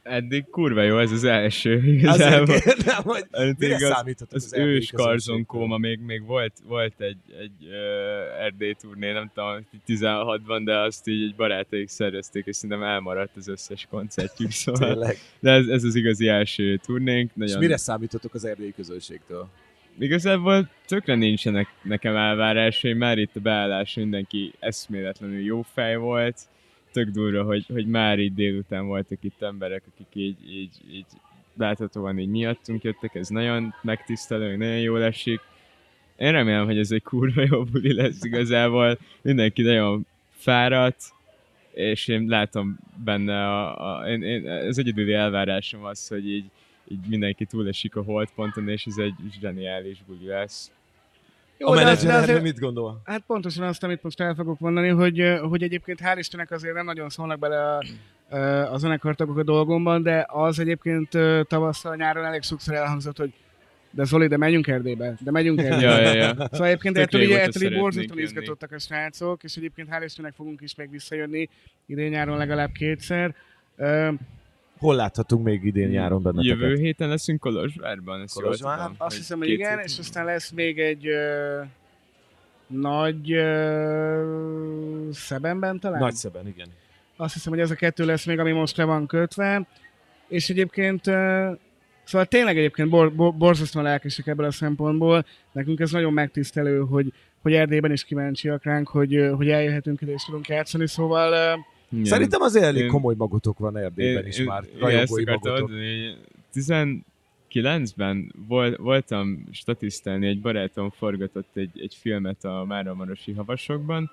Eddig 0.02 0.44
kurva 0.50 0.82
jó, 0.82 0.98
ez 0.98 1.10
az 1.12 1.24
első 1.24 1.82
igazából. 1.84 2.54
Azért 2.54 2.64
kérdem, 2.64 3.02
hogy 3.02 3.24
mire 3.58 3.74
az- 3.74 3.80
számíthatok 3.82 4.34
az, 4.34 4.44
az, 4.44 4.52
ős 4.58 4.90
Karzon 4.90 5.14
közönségtől? 5.16 5.44
kóma, 5.60 5.78
még, 5.78 6.00
még 6.00 6.24
volt, 6.24 6.52
volt 6.66 7.00
egy, 7.00 7.16
egy 7.40 7.66
uh, 7.66 8.42
Erdély 8.44 8.72
turné, 8.80 9.12
nem 9.12 9.30
tudom, 9.34 9.66
16-ban, 9.88 10.60
de 10.64 10.78
azt 10.78 11.08
így 11.08 11.22
egy 11.22 11.34
barátaik 11.34 11.88
szervezték, 11.88 12.46
és 12.46 12.56
szerintem 12.56 12.82
elmaradt 12.88 13.36
az 13.36 13.48
összes 13.48 13.86
koncertjük, 13.90 14.50
szóval. 14.64 14.88
Tényleg. 14.88 15.16
De 15.40 15.50
ez, 15.50 15.66
ez 15.66 15.84
az 15.84 15.94
igazi 15.94 16.28
első 16.28 16.76
turnénk. 16.76 17.30
És 17.30 17.32
Nagyon, 17.36 17.58
mire 17.58 17.76
számíthatok 17.76 18.34
az 18.34 18.44
erdélyi 18.44 18.72
közönségtől? 18.72 19.48
Igazából 19.98 20.68
tökre 20.86 21.14
nincsenek 21.14 21.68
nekem 21.82 22.16
elvárásaim, 22.16 22.98
már 22.98 23.18
itt 23.18 23.36
a 23.36 23.40
beállás 23.40 23.94
mindenki 23.94 24.52
eszméletlenül 24.58 25.40
jó 25.40 25.62
fej 25.62 25.96
volt. 25.96 26.38
Tök 26.92 27.08
durva, 27.08 27.42
hogy, 27.42 27.66
hogy 27.66 27.86
már 27.86 28.18
így 28.18 28.34
délután 28.34 28.86
voltak 28.86 29.18
itt 29.20 29.42
emberek, 29.42 29.82
akik 29.92 30.06
így, 30.12 30.36
így, 30.50 30.70
így 30.92 31.06
láthatóan 31.56 32.18
így 32.18 32.28
miattunk 32.28 32.82
jöttek, 32.82 33.14
ez 33.14 33.28
nagyon 33.28 33.74
megtisztelő, 33.82 34.56
nagyon 34.56 34.80
jól 34.80 35.02
esik. 35.02 35.40
Én 36.16 36.32
remélem, 36.32 36.64
hogy 36.64 36.78
ez 36.78 36.90
egy 36.90 37.02
kurva 37.02 37.42
jó 37.50 37.64
buli 37.64 37.94
lesz 37.94 38.24
igazából. 38.24 38.98
Mindenki 39.22 39.62
nagyon 39.62 40.06
fáradt, 40.30 41.02
és 41.72 42.08
én 42.08 42.26
látom 42.28 42.78
benne 43.04 43.46
a, 43.46 43.98
a 43.98 44.08
én, 44.08 44.22
én, 44.22 44.48
az 44.48 44.78
egyedüli 44.78 45.12
elvárásom 45.12 45.84
az, 45.84 46.08
hogy 46.08 46.28
így, 46.28 46.44
így 46.88 47.06
mindenki 47.08 47.44
túlesik 47.44 47.96
a 47.96 48.02
holdponton, 48.02 48.68
és 48.68 48.84
ez 48.86 48.96
egy 48.96 49.14
zseniális 49.40 49.98
buli 50.06 50.26
lesz. 50.26 50.70
a 51.58 51.64
de 51.64 51.70
az- 51.70 51.76
menedzser 51.76 52.22
azért- 52.22 52.42
mit 52.42 52.58
gondol? 52.58 53.00
Hát 53.04 53.22
pontosan 53.26 53.64
azt, 53.64 53.82
amit 53.84 54.02
most 54.02 54.20
el 54.20 54.34
fogok 54.34 54.58
mondani, 54.58 54.88
hogy, 54.88 55.38
hogy 55.40 55.62
egyébként 55.62 56.00
hál' 56.02 56.16
Istennek 56.18 56.50
azért 56.50 56.74
nem 56.74 56.84
nagyon 56.84 57.08
szólnak 57.08 57.38
bele 57.38 57.76
a, 57.76 57.82
a 58.72 58.78
zenekartagok 58.78 59.38
a 59.38 59.42
dolgomban, 59.42 60.02
de 60.02 60.26
az 60.28 60.58
egyébként 60.58 61.08
tavasszal, 61.48 61.96
nyáron 61.96 62.24
elég 62.24 62.42
sokszor 62.42 62.74
elhangzott, 62.74 63.16
hogy 63.16 63.32
de 63.90 64.04
Zoli, 64.04 64.26
de 64.26 64.36
menjünk 64.36 64.66
Erdélybe, 64.66 65.16
de 65.20 65.30
megyünk 65.30 65.60
Erdélybe. 65.62 65.80
Ja, 65.94 66.00
ja, 66.00 66.14
ja. 66.14 66.34
Szóval 66.52 66.66
egyébként 66.66 66.94
Tök 66.94 67.04
ettől, 67.04 67.20
így, 67.22 67.30
ettől 67.30 67.72
így 67.72 67.78
borzasztóan 67.78 68.18
izgatottak 68.18 68.72
a 68.72 68.78
srácok, 68.78 69.42
és 69.42 69.56
egyébként 69.56 69.88
hál' 69.90 70.02
Istennek 70.04 70.34
fogunk 70.34 70.60
is 70.60 70.74
még 70.74 70.90
visszajönni 70.90 71.48
idén 71.86 72.10
nyáron 72.10 72.36
legalább 72.36 72.70
kétszer. 72.72 73.34
Ö, 74.80 74.86
Hol 74.86 74.94
láthatunk 74.94 75.44
még 75.44 75.64
idén 75.64 75.88
nyáron 75.88 76.22
benneteket? 76.22 76.58
Jövő 76.58 76.76
héten 76.76 77.08
leszünk 77.08 77.40
Kolozsvárban. 77.40 78.20
Ezt 78.20 78.34
Kolozsvár? 78.34 78.78
tudom, 78.78 78.94
azt 78.98 79.16
hiszem, 79.16 79.38
hogy 79.38 79.48
igen, 79.48 79.78
hét 79.78 79.86
és 79.86 79.98
aztán 79.98 80.24
lesz 80.24 80.50
még 80.50 80.78
egy, 80.78 81.06
ö, 81.06 81.60
Nagy 82.66 83.32
uh, 83.36 85.12
Szebenben 85.12 85.78
talán? 85.78 85.98
Nagy 86.00 86.14
szeben, 86.14 86.46
igen. 86.46 86.68
Azt 87.16 87.34
hiszem, 87.34 87.52
hogy 87.52 87.60
ez 87.60 87.70
a 87.70 87.74
kettő 87.74 88.04
lesz 88.04 88.24
még, 88.24 88.38
ami 88.38 88.52
most 88.52 88.76
le 88.76 88.84
van 88.84 89.06
kötve. 89.06 89.66
És 90.28 90.50
egyébként, 90.50 91.06
uh, 91.06 91.58
szóval 92.04 92.26
tényleg 92.26 92.56
egyébként 92.58 92.88
bor, 92.88 93.12
bor, 93.12 93.34
borzasztóan 93.34 93.84
lelkesek 93.84 94.26
ebből 94.26 94.46
a 94.46 94.50
szempontból. 94.50 95.24
Nekünk 95.52 95.80
ez 95.80 95.90
nagyon 95.90 96.12
megtisztelő, 96.12 96.78
hogy, 96.78 97.12
hogy 97.42 97.52
Erdélyben 97.52 97.92
is 97.92 98.04
kíváncsiak 98.04 98.64
ránk, 98.64 98.88
hogy, 98.88 99.30
hogy 99.36 99.48
eljöhetünk 99.50 100.00
ide 100.00 100.12
és 100.12 100.24
tudunk 100.24 100.48
játszani, 100.48 100.88
szóval 100.88 101.58
Igen. 101.92 102.04
Szerintem 102.04 102.40
azért 102.40 102.64
elég 102.64 102.82
Én- 102.82 102.88
komoly 102.88 103.14
magotok 103.14 103.58
van 103.58 103.76
Erdélyben 103.76 104.26
is 104.26 104.42
már, 104.42 104.64
rajongói 104.78 105.24
magotok. 105.24 105.70
19-ben 106.54 108.32
vol, 108.46 108.76
voltam 108.76 109.44
statisztálni, 109.50 110.26
egy 110.26 110.40
barátom 110.40 110.90
forgatott 110.90 111.56
egy, 111.56 111.80
egy 111.80 111.94
filmet 112.00 112.44
a 112.44 112.64
Máramarosi 112.64 113.32
Havasokban, 113.32 114.10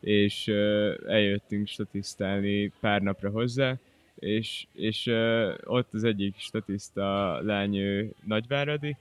és 0.00 0.46
uh, 0.46 0.92
eljöttünk 1.06 1.68
statisztálni 1.68 2.72
pár 2.80 3.02
napra 3.02 3.30
hozzá, 3.30 3.76
és, 4.14 4.66
és 4.72 5.06
uh, 5.06 5.54
ott 5.64 5.94
az 5.94 6.04
egyik 6.04 6.34
statiszta 6.38 7.40
lány 7.42 7.76
ő 7.76 8.12
Nagyváradi, 8.24 8.96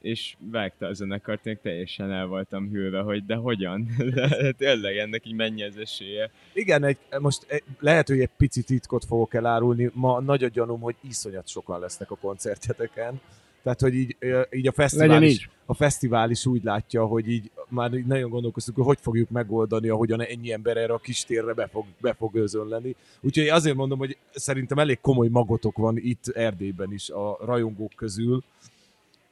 és 0.00 0.36
vágta 0.50 0.86
a 0.86 0.92
zenekart, 0.92 1.46
én 1.46 1.58
teljesen 1.62 2.12
el 2.12 2.26
voltam 2.26 2.68
hűlve, 2.70 3.00
hogy 3.00 3.26
de 3.26 3.34
hogyan? 3.34 3.88
De 4.14 4.52
tényleg 4.52 4.96
ennek 4.96 5.26
így 5.26 5.34
mennyi 5.34 5.62
az 5.62 5.76
esélye. 5.76 6.30
Igen, 6.52 6.84
egy, 6.84 6.98
most 7.20 7.44
egy, 7.48 7.62
lehet, 7.80 8.08
hogy 8.08 8.20
egy 8.20 8.30
pici 8.36 8.62
titkot 8.62 9.04
fogok 9.04 9.34
elárulni. 9.34 9.90
Ma 9.92 10.20
nagy 10.20 10.44
a 10.44 10.48
gyanúm, 10.48 10.80
hogy 10.80 10.96
iszonyat 11.00 11.48
sokan 11.48 11.80
lesznek 11.80 12.10
a 12.10 12.16
koncertjeteken. 12.16 13.20
Tehát, 13.66 13.80
hogy 13.80 13.94
így, 13.94 14.16
így 14.50 14.66
a 14.66 14.72
fesztivál 14.72 15.06
legyen 15.06 15.22
is, 15.22 15.32
így. 15.32 15.48
a 15.66 15.74
fesztivál 15.74 16.30
is 16.30 16.46
úgy 16.46 16.64
látja, 16.64 17.04
hogy 17.06 17.28
így 17.28 17.50
már 17.68 17.94
így 17.94 18.06
nagyon 18.06 18.30
gondolkoztunk, 18.30 18.76
hogy 18.76 18.86
hogy 18.86 18.98
fogjuk 19.00 19.30
megoldani, 19.30 19.88
ahogyan 19.88 20.20
ennyi 20.20 20.52
ember 20.52 20.76
erre 20.76 20.92
a 20.92 20.98
kis 20.98 21.24
térre 21.24 21.52
be 21.52 21.66
fog, 21.66 21.84
be 22.00 22.14
fog 22.14 22.34
özönleni. 22.34 22.96
Úgyhogy 23.20 23.48
azért 23.48 23.76
mondom, 23.76 23.98
hogy 23.98 24.16
szerintem 24.32 24.78
elég 24.78 25.00
komoly 25.00 25.28
magotok 25.28 25.76
van 25.76 25.96
itt 25.96 26.28
Erdélyben 26.28 26.92
is 26.92 27.10
a 27.10 27.38
rajongók 27.40 27.92
közül. 27.96 28.42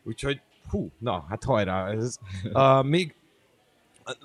Úgyhogy, 0.02 0.40
hú, 0.70 0.90
na, 0.98 1.24
hát 1.28 1.44
hajrá. 1.44 1.90
Ez, 1.90 2.18
uh, 2.52 2.84
még 2.84 3.14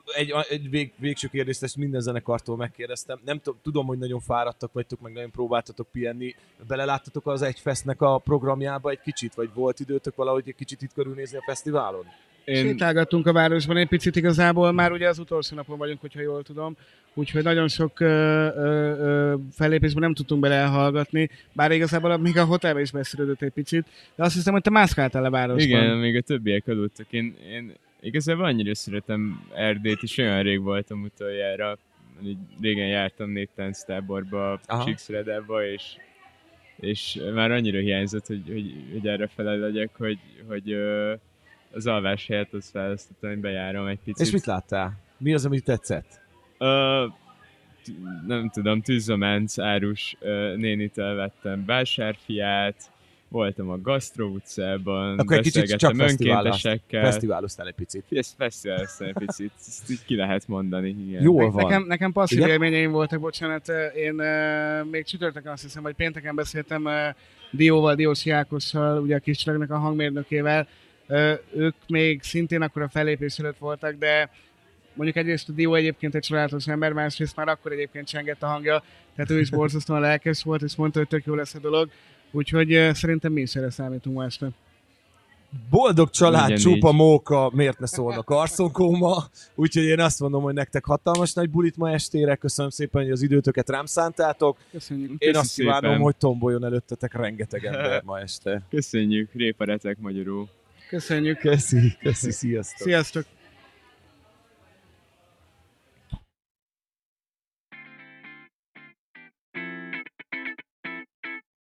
egy, 0.06 0.34
egy 0.50 0.70
vég, 0.70 0.94
végső 0.98 1.28
kérdést, 1.28 1.64
ezt 1.64 1.78
minden 1.78 2.02
zenekartól 2.02 2.58
megkérdeztem. 2.58 3.20
Nem 3.26 3.42
tudom, 3.62 3.86
hogy 3.86 3.98
nagyon 3.98 4.20
fáradtak 4.20 4.74
vagytok, 4.74 5.00
meg 5.00 5.14
nagyon 5.14 5.32
próbáltatok 5.32 5.88
pihenni. 5.92 6.36
Beleláttatok 6.68 7.28
az 7.28 7.42
Egyfestnek 7.42 8.02
a 8.02 8.18
programjába 8.18 8.90
egy 8.90 9.02
kicsit, 9.02 9.34
vagy 9.34 9.54
volt 9.54 9.80
időtök 9.80 10.16
valahogy 10.16 10.48
egy 10.48 10.56
kicsit 10.56 10.82
itt 10.82 10.94
körülnézni 10.94 11.38
a 11.38 11.44
fesztiválon? 11.46 12.06
Én... 12.50 12.66
Sétálgattunk 12.66 13.28
a 13.28 13.34
városban 13.34 13.78
egy 13.78 13.88
picit 13.88 14.16
igazából, 14.16 14.72
már 14.72 14.92
ugye 14.92 15.08
az 15.08 15.20
utolsó 15.20 15.56
napon 15.56 15.78
vagyunk, 15.78 16.02
hogyha 16.02 16.22
jól 16.22 16.44
tudom, 16.44 16.78
úgyhogy 17.14 17.44
nagyon 17.44 17.68
sok 17.68 18.00
ö, 18.00 18.06
ö, 18.06 18.70
ö, 19.00 19.36
fellépésben 19.52 20.02
nem 20.02 20.14
tudtunk 20.14 20.42
bele 20.42 20.56
elhallgatni, 20.56 21.30
bár 21.54 21.72
igazából 21.72 22.18
még 22.18 22.38
a 22.38 22.46
hotelben 22.46 22.82
is 22.82 22.92
beszélődött 22.92 23.42
egy 23.42 23.52
picit, 23.52 23.86
de 24.16 24.24
azt 24.24 24.34
hiszem, 24.34 24.54
hogy 24.54 24.62
te 24.62 24.70
mászkáltál 24.70 25.26
a 25.26 25.30
városban. 25.30 25.66
Igen, 25.66 25.98
még 25.98 26.16
a 26.16 26.22
többiek 26.22 26.68
aludtak. 26.68 27.06
Én, 27.10 27.36
én 27.52 27.74
igazából 28.02 28.46
annyira 28.46 28.76
szeretem 28.76 29.48
Erdélyt, 29.56 30.04
és 30.04 30.18
olyan 30.18 30.42
rég 30.44 30.62
voltam 30.62 31.04
utoljára. 31.04 31.78
Így 32.24 32.38
régen 32.62 32.88
jártam 32.88 33.30
négy 33.30 33.50
tánctáborba, 33.56 34.60
Aha. 34.66 34.84
Csíkszredába, 34.84 35.66
és, 35.66 35.84
és 36.80 37.20
már 37.34 37.52
annyira 37.52 37.80
hiányzott, 37.80 38.26
hogy, 38.26 38.42
hogy, 38.48 38.74
hogy 38.92 39.08
erre 39.08 39.28
fele 39.28 39.56
legyek, 39.56 39.90
hogy, 39.98 40.20
hogy 40.48 40.72
ö, 40.72 41.14
az 41.72 41.88
alvás 41.88 42.28
helyett 42.28 42.54
azt 42.54 42.72
választottam, 42.72 43.30
hogy 43.30 43.40
bejárom 43.40 43.88
egy 43.88 44.00
picit. 44.04 44.26
És 44.26 44.32
mit 44.32 44.46
láttál? 44.46 44.98
Mi 45.18 45.34
az, 45.34 45.46
amit 45.46 45.64
tetszett? 45.64 46.20
Ö, 46.58 47.06
t- 47.84 47.94
nem 48.28 48.50
tudom, 48.50 48.82
tűzománc 48.82 49.60
árus 49.60 50.16
ö, 50.20 50.56
nénitől 50.58 51.16
vettem 51.16 51.66
vásárfiát, 51.66 52.92
voltam 53.32 53.70
a 53.70 53.82
Gastro 53.82 54.26
utcában, 54.28 55.20
Akkor 55.20 55.38
egy 55.38 55.44
kicsit 55.44 55.76
csak 55.76 55.96
fesztiváloztál. 55.96 56.46
önkéntesekkel. 56.46 57.04
Fesztiváloztál 57.04 57.68
egy 57.68 57.74
picit. 57.74 58.04
Ez 58.10 58.34
fesztiváloztam 58.38 59.08
egy 59.08 59.14
picit, 59.14 59.52
ezt 59.68 59.90
így 59.92 60.06
ki 60.06 60.16
lehet 60.16 60.48
mondani. 60.48 60.90
Igen. 61.08 61.22
Jól 61.22 61.44
Ne- 61.46 61.52
van. 61.52 61.64
Nekem, 61.64 61.84
nekem 61.88 62.12
passzív 62.12 62.38
Igen? 62.38 62.50
élményeim 62.50 62.92
voltak, 62.92 63.20
bocsánat, 63.20 63.68
én 63.96 64.14
uh, 64.14 64.90
még 64.92 65.06
csütörtökön 65.06 65.52
azt 65.52 65.64
hiszem, 65.64 65.84
vagy 65.84 65.96
pénteken 65.96 66.36
beszéltem 66.36 66.86
uh, 66.86 66.94
Dióval, 67.52 67.96
Diósi 67.96 68.30
Ákossal, 68.30 69.02
ugye 69.02 69.16
a 69.16 69.20
kis 69.20 69.38
csillagnak 69.38 69.72
a 69.72 69.78
hangmérnökével. 69.78 70.68
Ők 71.56 71.76
még 71.88 72.24
szintén 72.24 72.62
akkor 72.62 72.82
a 72.82 72.90
fellépés 72.90 73.38
előtt 73.40 73.58
voltak, 73.58 73.96
de 73.96 74.30
mondjuk 74.94 75.18
egyrészt 75.18 75.50
a 75.50 75.52
Dió 75.52 75.74
egyébként 75.76 76.16
egy 76.16 76.22
csodálatos 76.22 76.68
ember, 76.68 76.94
másrészt 76.94 77.36
már 77.36 77.48
akkor 77.48 77.72
egyébként 77.72 78.08
csengett 78.08 78.44
a 78.44 78.48
hangja, 78.48 78.84
tehát 79.16 79.32
ő 79.32 79.40
is 79.40 79.50
borzasztóan 79.50 80.02
lelkes 80.02 80.44
volt, 80.44 80.62
és 80.62 80.76
mondta, 80.76 81.00
hogy 81.00 81.08
tök 81.08 81.26
jó 81.26 81.34
lesz 81.34 81.54
a 81.56 81.60
dolog. 81.60 81.90
Úgyhogy 82.32 82.90
szerintem 82.94 83.32
mi 83.32 83.42
is 83.42 83.56
erre 83.56 83.70
számítunk 83.70 84.16
ma 84.16 84.24
este. 84.26 84.48
Boldog 85.70 86.10
család, 86.10 86.42
Legyen 86.42 86.58
csupa 86.58 86.90
így. 86.90 86.96
móka, 86.96 87.52
miért 87.54 87.80
ne 87.80 87.86
szólnak 87.86 88.26
karszonkóma. 88.36 89.24
Úgyhogy 89.56 89.84
én 89.84 90.00
azt 90.00 90.20
mondom, 90.20 90.44
hogy 90.44 90.54
nektek 90.54 90.86
hatalmas 90.86 91.34
nagy 91.34 91.50
bulit 91.50 91.78
ma 91.78 91.92
estére. 91.92 92.36
Köszönöm 92.36 92.70
szépen, 92.72 93.02
hogy 93.02 93.12
az 93.12 93.22
időtöket 93.22 93.70
rám 93.70 93.86
szántátok. 93.86 94.58
Köszönjük. 94.72 95.10
Én 95.10 95.18
Köszi 95.18 95.38
azt 95.38 95.56
kívánom, 95.56 95.82
szépen. 95.82 96.00
hogy 96.02 96.16
tomboljon 96.16 96.66
előttetek 96.66 97.14
rengeteg 97.14 97.66
ember 97.66 98.02
ma 98.04 98.20
este. 98.20 98.62
Köszönjük, 98.70 99.34
réparetek 99.34 99.98
magyarul. 100.00 100.50
Köszönjük. 100.90 101.38
Köszi, 101.38 101.98
köszi, 102.00 102.32
sziasztok. 102.32 102.88
Sziasztok! 102.88 103.26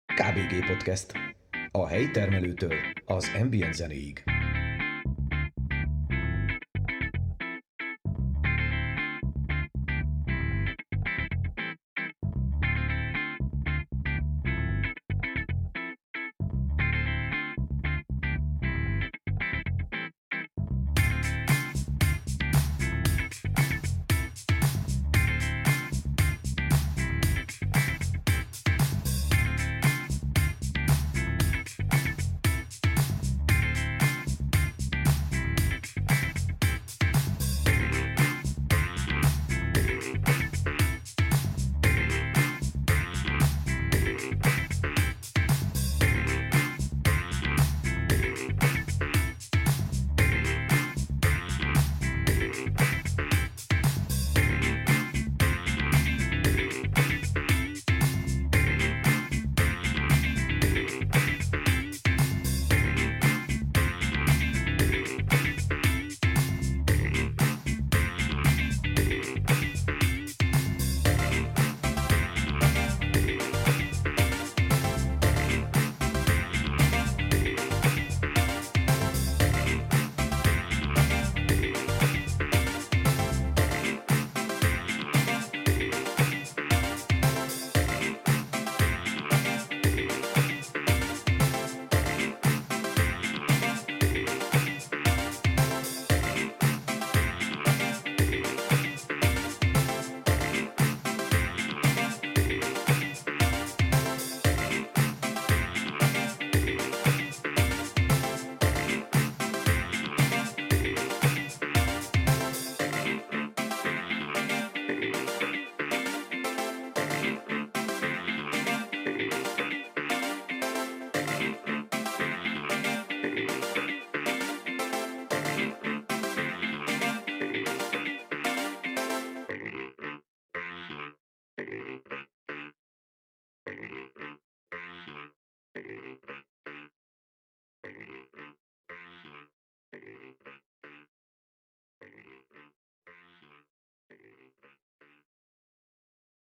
KBG 0.07 0.67
Podcast. 0.67 1.13
A 1.71 1.87
helyi 1.87 2.11
termelőtől 2.11 2.75
az 3.05 3.31
ambient 3.41 3.75
zenéig. 3.75 4.30